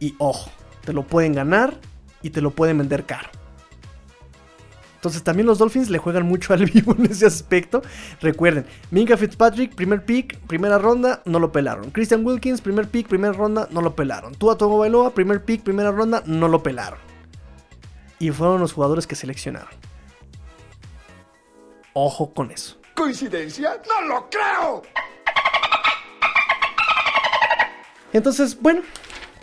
y 0.00 0.14
ojo, 0.18 0.50
te 0.84 0.92
lo 0.92 1.04
pueden 1.04 1.32
ganar 1.32 1.78
y 2.22 2.30
te 2.30 2.40
lo 2.40 2.50
pueden 2.50 2.78
vender 2.78 3.04
caro. 3.04 3.28
Entonces 5.04 5.22
también 5.22 5.46
los 5.46 5.58
Dolphins 5.58 5.90
le 5.90 5.98
juegan 5.98 6.26
mucho 6.26 6.54
al 6.54 6.64
vivo 6.72 6.96
en 6.98 7.04
ese 7.04 7.26
aspecto. 7.26 7.82
Recuerden, 8.22 8.64
Minka 8.90 9.18
Fitzpatrick, 9.18 9.74
primer 9.74 10.02
pick, 10.02 10.38
primera 10.46 10.78
ronda, 10.78 11.20
no 11.26 11.38
lo 11.38 11.52
pelaron. 11.52 11.90
Christian 11.90 12.24
Wilkins, 12.24 12.62
primer 12.62 12.88
pick, 12.88 13.06
primera 13.06 13.34
ronda, 13.34 13.68
no 13.70 13.82
lo 13.82 13.94
pelaron. 13.94 14.34
Tua 14.34 14.56
Togo 14.56 14.78
Bailoa, 14.78 15.12
primer 15.12 15.44
pick, 15.44 15.62
primera 15.62 15.90
ronda, 15.90 16.22
no 16.24 16.48
lo 16.48 16.62
pelaron. 16.62 16.98
Y 18.18 18.30
fueron 18.30 18.62
los 18.62 18.72
jugadores 18.72 19.06
que 19.06 19.14
seleccionaron. 19.14 19.68
Ojo 21.92 22.32
con 22.32 22.50
eso. 22.50 22.78
¿Coincidencia? 22.94 23.82
¡No 23.86 24.08
lo 24.08 24.30
creo! 24.30 24.84
Entonces, 28.14 28.58
bueno, 28.58 28.80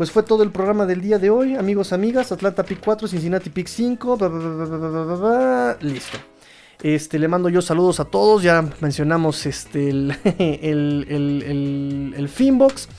pues 0.01 0.09
fue 0.09 0.23
todo 0.23 0.41
el 0.41 0.49
programa 0.49 0.87
del 0.87 0.99
día 0.99 1.19
de 1.19 1.29
hoy, 1.29 1.53
amigos, 1.53 1.93
amigas. 1.93 2.31
Atlanta 2.31 2.63
Pick 2.63 2.79
4, 2.83 3.07
Cincinnati 3.07 3.51
Pick 3.51 3.67
5. 3.67 4.17
listo. 5.81 6.17
Este, 6.81 7.19
le 7.19 7.27
mando 7.27 7.49
yo 7.49 7.61
saludos 7.61 7.99
a 7.99 8.05
todos. 8.05 8.41
Ya 8.41 8.67
mencionamos 8.79 9.45
este, 9.45 9.91
el, 9.91 10.15
el, 10.39 12.15
el, 12.17 12.29
Finbox. 12.29 12.89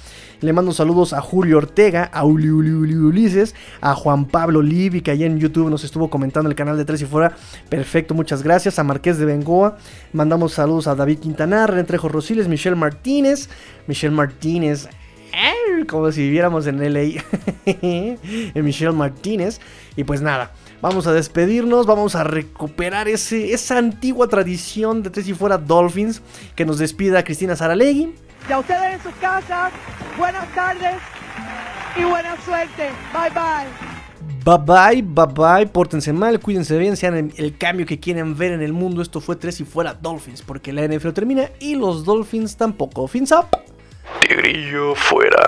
Le 0.42 0.52
mando 0.52 0.70
saludos 0.70 1.12
a 1.12 1.20
Julio 1.20 1.58
Ortega, 1.58 2.04
a 2.04 2.24
Uli, 2.24 2.50
Ulises, 2.50 3.56
a 3.80 3.96
Juan 3.96 4.26
Pablo 4.26 4.62
Livi, 4.62 5.00
que 5.00 5.10
allá 5.10 5.26
en 5.26 5.40
YouTube 5.40 5.70
nos 5.70 5.82
estuvo 5.82 6.08
comentando 6.08 6.48
el 6.50 6.54
canal 6.54 6.76
de 6.76 6.84
Tres 6.84 7.02
y 7.02 7.06
Fuera. 7.06 7.34
Perfecto, 7.68 8.14
muchas 8.14 8.44
gracias. 8.44 8.78
A 8.78 8.84
Marqués 8.84 9.18
de 9.18 9.24
Bengoa. 9.24 9.76
Mandamos 10.12 10.52
saludos 10.52 10.86
a 10.86 10.94
David 10.94 11.18
Quintanar, 11.18 11.68
René 11.68 11.82
Trejo 11.82 12.08
Rosiles, 12.08 12.46
Michelle 12.46 12.76
Martínez. 12.76 13.48
Michelle 13.88 14.14
Martínez, 14.14 14.88
como 15.88 16.10
si 16.12 16.22
viviéramos 16.22 16.66
en 16.66 16.78
LA, 16.92 17.00
en 17.66 18.64
Michelle 18.64 18.92
Martínez. 18.92 19.60
Y 19.96 20.04
pues 20.04 20.20
nada, 20.22 20.52
vamos 20.80 21.06
a 21.06 21.12
despedirnos, 21.12 21.86
vamos 21.86 22.14
a 22.14 22.24
recuperar 22.24 23.08
ese, 23.08 23.52
esa 23.52 23.78
antigua 23.78 24.28
tradición 24.28 25.02
de 25.02 25.10
Tres 25.10 25.28
y 25.28 25.34
Fuera 25.34 25.58
Dolphins 25.58 26.22
que 26.54 26.64
nos 26.64 26.78
despida 26.78 27.24
Cristina 27.24 27.56
Saralegui. 27.56 28.14
Y 28.48 28.52
a 28.52 28.58
ustedes 28.58 28.94
en 28.94 29.02
sus 29.02 29.14
casas, 29.14 29.72
buenas 30.18 30.52
tardes 30.54 30.96
y 31.96 32.04
buena 32.04 32.36
suerte. 32.44 32.90
Bye 33.12 33.30
bye. 33.30 33.92
Bye 34.44 34.58
bye, 34.58 35.02
bye 35.02 35.26
bye, 35.32 35.66
pórtense 35.66 36.12
mal, 36.12 36.40
cuídense 36.40 36.76
bien, 36.76 36.96
sean 36.96 37.32
el, 37.36 37.56
cambio 37.58 37.86
que 37.86 38.00
quieren 38.00 38.36
ver 38.36 38.50
en 38.50 38.60
el 38.60 38.72
mundo. 38.72 39.00
Esto 39.00 39.20
fue 39.20 39.36
Tres 39.36 39.60
y 39.60 39.64
Fuera 39.64 39.94
Dolphins, 39.94 40.42
porque 40.42 40.72
la 40.72 40.86
NFL 40.86 41.10
termina 41.10 41.50
y 41.60 41.76
los 41.76 42.04
Dolphins 42.04 42.56
tampoco. 42.56 43.06
Fins 43.06 43.30
up. 43.30 43.71
Tigrillo 44.20 44.94
fuera. 44.94 45.38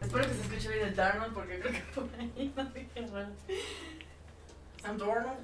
Espero 0.00 0.24
que 0.26 0.34
se 0.34 0.40
escuche 0.42 0.68
bien 0.68 0.88
el 0.88 0.96
Darnold 0.96 1.34
porque 1.34 1.60
creo 1.60 1.72
que 1.72 1.80
por 1.94 2.08
ahí 2.18 2.52
no 2.56 2.72
sé 2.72 2.88
qué 2.94 3.00
Darnold. 4.82 5.38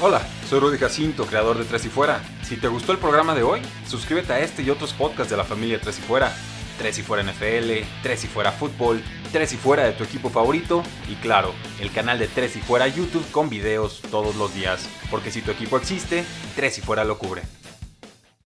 Hola, 0.00 0.20
soy 0.48 0.60
Rudy 0.60 0.76
Jacinto, 0.76 1.24
creador 1.24 1.56
de 1.56 1.64
Tres 1.64 1.86
y 1.86 1.88
Fuera. 1.88 2.20
Si 2.44 2.58
te 2.58 2.68
gustó 2.68 2.92
el 2.92 2.98
programa 2.98 3.34
de 3.34 3.42
hoy, 3.42 3.62
suscríbete 3.88 4.34
a 4.34 4.40
este 4.40 4.62
y 4.62 4.68
otros 4.68 4.92
podcasts 4.92 5.30
de 5.30 5.36
la 5.36 5.44
familia 5.44 5.80
Tres 5.80 5.98
y 5.98 6.02
Fuera. 6.02 6.30
Tres 6.76 6.98
y 6.98 7.02
Fuera 7.02 7.22
NFL, 7.22 7.86
Tres 8.02 8.24
y 8.24 8.26
Fuera 8.26 8.52
Fútbol, 8.52 9.02
Tres 9.32 9.54
y 9.54 9.56
Fuera 9.56 9.84
de 9.84 9.92
tu 9.92 10.04
equipo 10.04 10.28
favorito 10.28 10.82
y 11.08 11.14
claro, 11.14 11.54
el 11.80 11.90
canal 11.90 12.18
de 12.18 12.26
Tres 12.26 12.56
y 12.56 12.60
Fuera 12.60 12.86
YouTube 12.86 13.24
con 13.30 13.48
videos 13.48 14.02
todos 14.10 14.36
los 14.36 14.54
días. 14.54 14.88
Porque 15.10 15.30
si 15.30 15.40
tu 15.40 15.52
equipo 15.52 15.78
existe, 15.78 16.24
Tres 16.54 16.76
y 16.76 16.80
Fuera 16.82 17.04
lo 17.04 17.16
cubre. 17.16 17.42